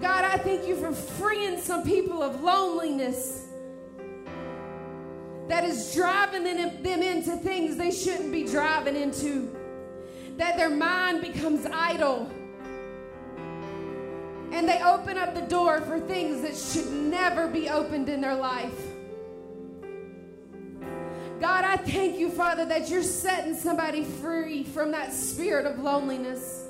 God, 0.00 0.24
I 0.24 0.36
thank 0.38 0.66
you 0.66 0.76
for 0.76 0.92
freeing 0.92 1.58
some 1.58 1.82
people 1.82 2.22
of 2.22 2.42
loneliness 2.42 3.45
that 5.48 5.64
is 5.64 5.94
driving 5.94 6.44
them 6.44 7.02
into 7.02 7.36
things 7.36 7.76
they 7.76 7.90
shouldn't 7.90 8.32
be 8.32 8.44
driving 8.44 8.96
into, 8.96 9.54
that 10.36 10.56
their 10.56 10.70
mind 10.70 11.20
becomes 11.20 11.66
idle. 11.66 12.30
And 14.52 14.68
they 14.68 14.80
open 14.82 15.18
up 15.18 15.34
the 15.34 15.42
door 15.42 15.80
for 15.82 16.00
things 16.00 16.42
that 16.42 16.56
should 16.56 16.92
never 16.92 17.46
be 17.48 17.68
opened 17.68 18.08
in 18.08 18.20
their 18.20 18.34
life. 18.34 18.74
God, 21.40 21.64
I 21.64 21.76
thank 21.76 22.18
you, 22.18 22.30
Father, 22.30 22.64
that 22.64 22.88
you're 22.88 23.02
setting 23.02 23.54
somebody 23.54 24.04
free 24.04 24.64
from 24.64 24.90
that 24.92 25.12
spirit 25.12 25.66
of 25.66 25.78
loneliness 25.78 26.66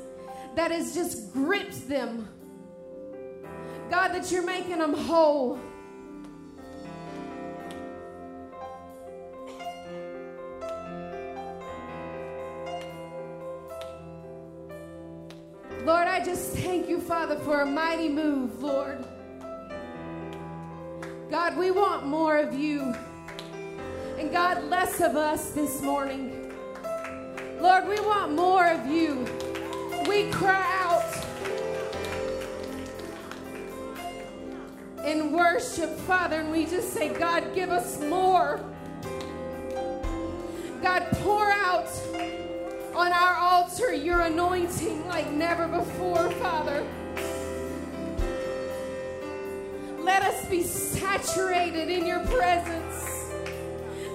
that 0.57 0.71
has 0.73 0.93
just 0.93 1.33
gripped 1.33 1.89
them. 1.89 2.29
God, 3.91 4.09
that 4.09 4.33
you're 4.33 4.45
making 4.45 4.79
them 4.79 4.93
whole. 4.93 5.61
Lord, 15.87 16.09
I 16.09 16.19
just 16.19 16.51
thank 16.51 16.89
you, 16.89 17.01
Father, 17.01 17.37
for 17.37 17.61
a 17.61 17.65
mighty 17.65 18.09
move, 18.09 18.61
Lord. 18.61 19.05
God, 21.31 21.57
we 21.57 21.71
want 21.71 22.05
more 22.05 22.39
of 22.39 22.53
you. 22.53 22.93
And 24.19 24.33
God, 24.33 24.65
less 24.65 25.01
of 25.01 25.15
us 25.15 25.51
this 25.51 25.81
morning. 25.83 26.53
Lord, 27.61 27.87
we 27.87 28.01
want 28.01 28.35
more 28.35 28.67
of 28.67 28.85
you. 28.89 29.29
We 30.09 30.29
cry 30.33 30.67
out 30.83 31.05
in 35.07 35.31
worship, 35.31 35.97
Father, 36.01 36.41
and 36.41 36.51
we 36.51 36.67
just 36.67 36.93
say, 36.95 37.15
God, 37.15 37.55
give 37.55 37.71
us 37.71 38.01
more. 38.01 38.59
God, 40.83 41.07
pour 41.13 41.49
out 41.49 41.89
on 42.97 43.13
our 43.13 43.35
altar 43.35 43.93
your 43.93 44.23
anointing 44.23 45.07
like 45.07 45.31
never 45.31 45.69
before, 45.69 46.31
Father. 46.31 46.87
Let 49.99 50.23
us 50.23 50.49
be 50.49 50.63
saturated 50.63 51.91
in 51.91 52.07
your 52.07 52.21
presence. 52.21 53.31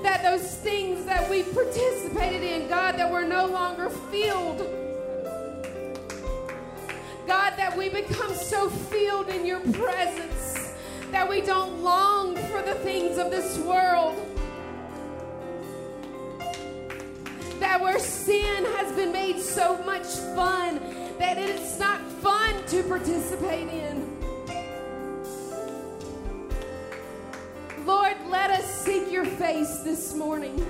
That 0.01 0.23
those 0.23 0.55
things 0.55 1.05
that 1.05 1.29
we 1.29 1.43
participated 1.43 2.41
in, 2.41 2.67
God, 2.69 2.97
that 2.97 3.11
we're 3.11 3.27
no 3.27 3.45
longer 3.45 3.89
filled. 3.89 4.59
God, 7.27 7.53
that 7.57 7.77
we 7.77 7.89
become 7.89 8.34
so 8.34 8.67
filled 8.67 9.29
in 9.29 9.45
your 9.45 9.59
presence 9.59 10.73
that 11.11 11.29
we 11.29 11.41
don't 11.41 11.84
long 11.84 12.36
for 12.36 12.63
the 12.63 12.73
things 12.75 13.19
of 13.19 13.29
this 13.29 13.59
world. 13.59 14.15
That 17.72 17.80
where 17.80 17.99
sin 17.99 18.65
has 18.65 18.93
been 18.97 19.13
made 19.13 19.39
so 19.39 19.82
much 19.84 20.05
fun 20.36 20.82
that 21.19 21.38
it's 21.38 21.80
not 21.80 22.01
fun 22.22 22.53
to 22.67 22.84
participate 22.84 23.69
in. 23.69 24.19
Lord, 27.86 28.17
let 28.28 28.51
us 28.51 28.84
seek 28.84 29.09
your 29.09 29.24
face 29.24 29.84
this 29.86 30.13
morning. 30.13 30.65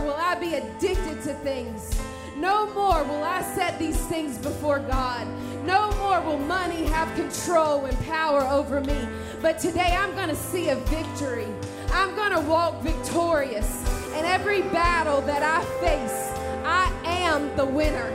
More 0.00 0.12
will 0.12 0.20
I 0.20 0.34
be 0.34 0.54
addicted 0.54 1.22
to 1.22 1.34
things. 1.42 2.00
No 2.36 2.72
more 2.72 3.04
will 3.04 3.22
I 3.22 3.42
set 3.42 3.78
these 3.78 3.98
things 4.06 4.38
before 4.38 4.78
God. 4.78 5.26
No 5.64 5.92
more 5.96 6.20
will 6.22 6.38
money 6.38 6.84
have 6.86 7.14
control 7.14 7.84
and 7.84 7.98
power 8.06 8.40
over 8.42 8.80
me. 8.80 9.08
But 9.42 9.58
today 9.58 9.94
I'm 9.98 10.14
going 10.14 10.28
to 10.28 10.36
see 10.36 10.70
a 10.70 10.76
victory. 10.76 11.48
I'm 11.92 12.14
going 12.14 12.32
to 12.32 12.40
walk 12.40 12.80
victorious. 12.82 13.82
In 14.16 14.24
every 14.24 14.62
battle 14.62 15.20
that 15.22 15.42
I 15.42 15.62
face, 15.80 16.32
I 16.64 16.90
am 17.04 17.54
the 17.56 17.66
winner 17.66 18.10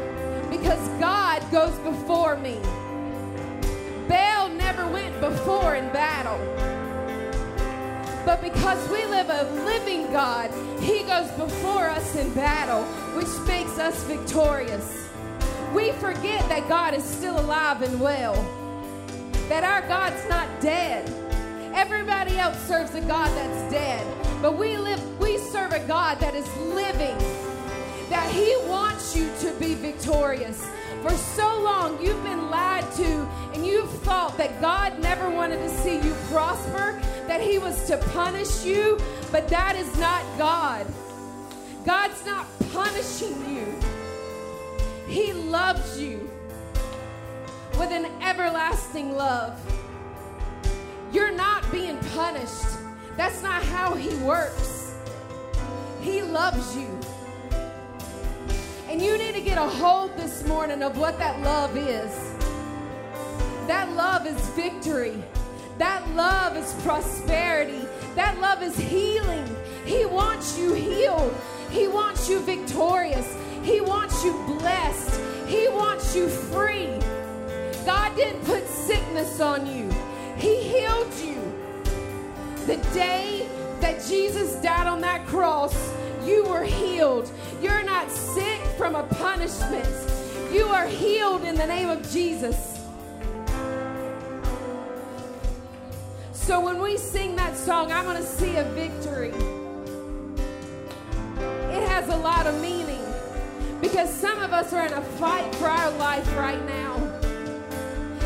because 0.50 0.88
God 1.00 1.44
goes 1.52 1.78
before 1.80 2.36
me. 2.38 2.60
Baal 4.08 4.50
never 4.50 4.88
went 4.88 5.20
before 5.20 5.76
in 5.76 5.86
battle. 5.92 6.65
But 8.26 8.42
because 8.42 8.90
we 8.90 9.06
live 9.06 9.30
a 9.30 9.44
living 9.66 10.12
God, 10.12 10.50
He 10.82 11.04
goes 11.04 11.30
before 11.32 11.88
us 11.88 12.16
in 12.16 12.34
battle, 12.34 12.84
which 13.16 13.28
makes 13.48 13.78
us 13.78 14.02
victorious. 14.04 15.08
We 15.76 15.92
forget 15.92 16.48
that 16.50 16.68
God 16.68 16.96
is 16.96 17.04
still 17.04 17.40
alive 17.40 17.84
and 17.84 18.02
well, 18.02 18.34
that 19.48 19.64
our 19.64 19.88
God's 19.88 20.28
not 20.28 20.50
dead. 20.60 21.08
Everybody 21.76 22.40
else 22.40 22.58
serves 22.68 22.96
a 22.96 23.02
God 23.02 23.28
that's 23.36 23.72
dead, 23.72 24.06
but 24.42 24.58
we 24.58 24.76
live 24.78 25.02
we 25.20 25.38
serve 25.38 25.74
a 25.74 25.86
God 25.86 26.20
that 26.20 26.34
is 26.34 26.48
living. 26.58 27.18
That 28.10 28.32
he 28.32 28.56
wants 28.68 29.16
you 29.16 29.30
to 29.42 29.52
be 29.60 29.76
victorious. 29.76 30.66
For 31.06 31.16
so 31.16 31.62
long 31.62 32.02
you've 32.04 32.24
been 32.24 32.50
lied 32.50 32.92
to 32.94 33.30
and 33.54 33.64
you've 33.64 33.92
thought 34.02 34.40
that 34.40 34.60
God 34.60 34.98
never 35.04 35.30
wanted 35.30 35.58
to 35.58 35.70
see 35.70 35.98
you 36.02 36.16
prosper, 36.32 37.00
that 37.28 37.42
he 37.42 37.60
was 37.60 37.86
to 37.90 37.98
punish 37.98 38.66
you, 38.66 38.98
but 39.32 39.48
that 39.50 39.76
is 39.76 39.96
not 40.00 40.24
God. 40.40 40.88
God's 41.86 42.26
not 42.26 42.48
punishing 42.74 43.38
you. 43.56 43.68
He 45.08 45.32
loves 45.32 46.02
you 46.02 46.28
with 47.78 47.92
an 47.92 48.08
everlasting 48.24 49.16
love. 49.16 49.60
You're 51.14 51.36
not 51.36 51.72
being 51.72 52.00
punished. 52.16 52.66
That's 53.16 53.44
not 53.44 53.62
how 53.62 53.94
He 53.94 54.16
works. 54.24 54.96
He 56.02 56.24
loves 56.24 56.76
you. 56.76 56.95
And 58.96 59.04
you 59.04 59.18
need 59.18 59.34
to 59.34 59.42
get 59.42 59.58
a 59.58 59.68
hold 59.68 60.16
this 60.16 60.48
morning 60.48 60.82
of 60.82 60.98
what 60.98 61.18
that 61.18 61.42
love 61.42 61.76
is. 61.76 62.14
That 63.68 63.92
love 63.92 64.26
is 64.26 64.40
victory. 64.52 65.22
That 65.78 66.10
love 66.12 66.56
is 66.56 66.74
prosperity. 66.82 67.86
That 68.16 68.40
love 68.40 68.64
is 68.64 68.78
healing. 68.78 69.54
He 69.84 70.06
wants 70.06 70.58
you 70.58 70.74
healed. 70.74 71.36
He 71.72 71.90
wants 71.90 72.30
you 72.30 72.40
victorious. 72.40 73.36
He 73.64 73.82
wants 73.82 74.24
you 74.24 74.32
blessed. 74.48 75.20
He 75.46 75.68
wants 75.68 76.16
you 76.16 76.30
free. 76.30 76.98
God 77.86 78.16
didn't 78.16 78.46
put 78.46 78.66
sickness 78.66 79.42
on 79.42 79.68
you, 79.68 79.92
He 80.38 80.64
healed 80.64 81.14
you. 81.16 81.42
The 82.66 82.78
day 82.94 83.46
that 83.82 84.02
Jesus 84.08 84.56
died 84.62 84.88
on 84.88 85.02
that 85.02 85.28
cross, 85.28 85.76
you 86.26 86.44
were 86.46 86.64
healed. 86.64 87.32
You're 87.62 87.84
not 87.84 88.10
sick 88.10 88.60
from 88.78 88.96
a 88.96 89.04
punishment. 89.04 89.88
You 90.54 90.66
are 90.66 90.88
healed 90.88 91.44
in 91.44 91.56
the 91.56 91.68
name 91.68 91.90
of 91.90 92.10
Jesus. 92.12 92.80
So 96.34 96.60
when 96.60 96.82
we 96.82 96.98
sing 96.98 97.36
that 97.36 97.58
song, 97.58 97.92
I'm 97.92 98.06
going 98.06 98.18
to 98.18 98.24
see 98.24 98.56
a 98.56 98.64
victory. 98.76 99.34
It 101.74 101.88
has 101.90 102.08
a 102.10 102.16
lot 102.16 102.48
of 102.48 102.62
meaning 102.62 103.04
because 103.82 104.14
some 104.14 104.40
of 104.40 104.54
us 104.54 104.72
are 104.72 104.86
in 104.86 104.94
a 104.94 105.02
fight 105.02 105.54
for 105.56 105.68
our 105.68 105.92
life 105.98 106.38
right 106.38 106.64
now. 106.66 106.96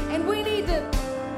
And 0.10 0.28
we 0.28 0.44
need 0.44 0.68
to 0.68 0.86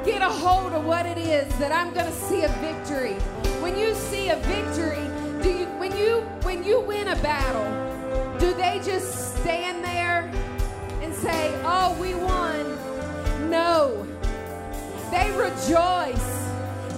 get 0.03 0.21
a 0.21 0.29
hold 0.29 0.73
of 0.73 0.85
what 0.85 1.05
it 1.05 1.17
is 1.17 1.47
that 1.59 1.71
I'm 1.71 1.93
going 1.93 2.07
to 2.07 2.11
see 2.11 2.41
a 2.41 2.49
victory. 2.59 3.13
When 3.61 3.77
you 3.77 3.93
see 3.93 4.29
a 4.29 4.37
victory, 4.37 5.07
do 5.43 5.49
you 5.49 5.65
when 5.77 5.95
you 5.95 6.25
when 6.51 6.65
you 6.65 6.81
win 6.81 7.07
a 7.07 7.15
battle, 7.23 8.37
do 8.37 8.53
they 8.55 8.81
just 8.83 9.37
stand 9.37 9.81
there 9.85 10.29
and 11.01 11.15
say, 11.15 11.49
"Oh, 11.63 11.95
we 11.97 12.13
won"? 12.13 12.61
No. 13.49 14.05
They 15.11 15.31
rejoice. 15.31 16.29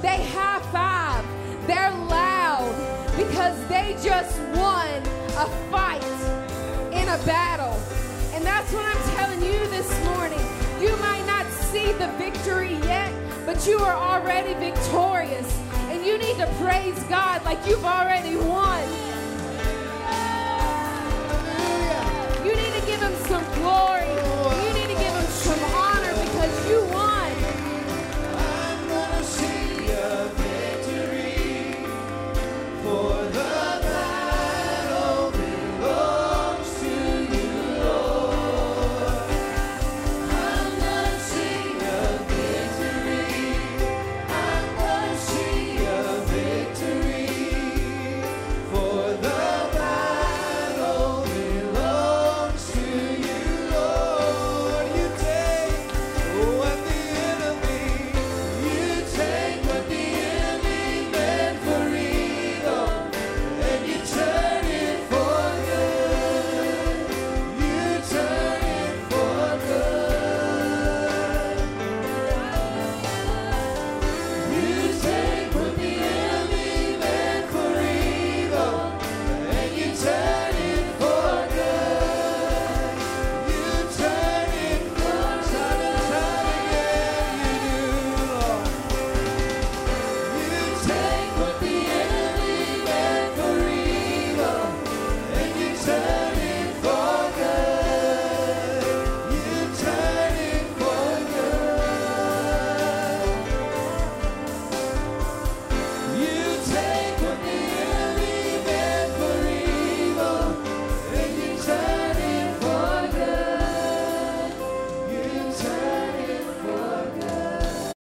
They 0.01 0.19
high 0.33 0.61
five. 0.71 1.23
They're 1.67 1.91
loud 1.91 2.73
because 3.15 3.55
they 3.67 3.95
just 4.01 4.39
won 4.57 4.89
a 5.45 5.47
fight 5.69 6.15
in 6.91 7.07
a 7.07 7.19
battle. 7.23 7.77
And 8.33 8.43
that's 8.43 8.73
what 8.73 8.85
I'm 8.85 9.03
telling 9.17 9.41
you 9.43 9.59
this 9.67 9.91
morning. 10.05 10.45
You 10.81 10.97
might 10.97 11.25
not 11.27 11.45
see 11.69 11.91
the 12.01 12.09
victory 12.17 12.73
yet, 12.93 13.13
but 13.45 13.67
you 13.67 13.77
are 13.77 13.97
already 14.11 14.55
victorious. 14.55 15.49
And 15.91 16.03
you 16.03 16.17
need 16.17 16.37
to 16.37 16.47
praise 16.59 16.97
God 17.03 17.45
like 17.45 17.59
you've 17.67 17.85
already 17.85 18.35
won 18.35 19.12
glory. 23.73 24.32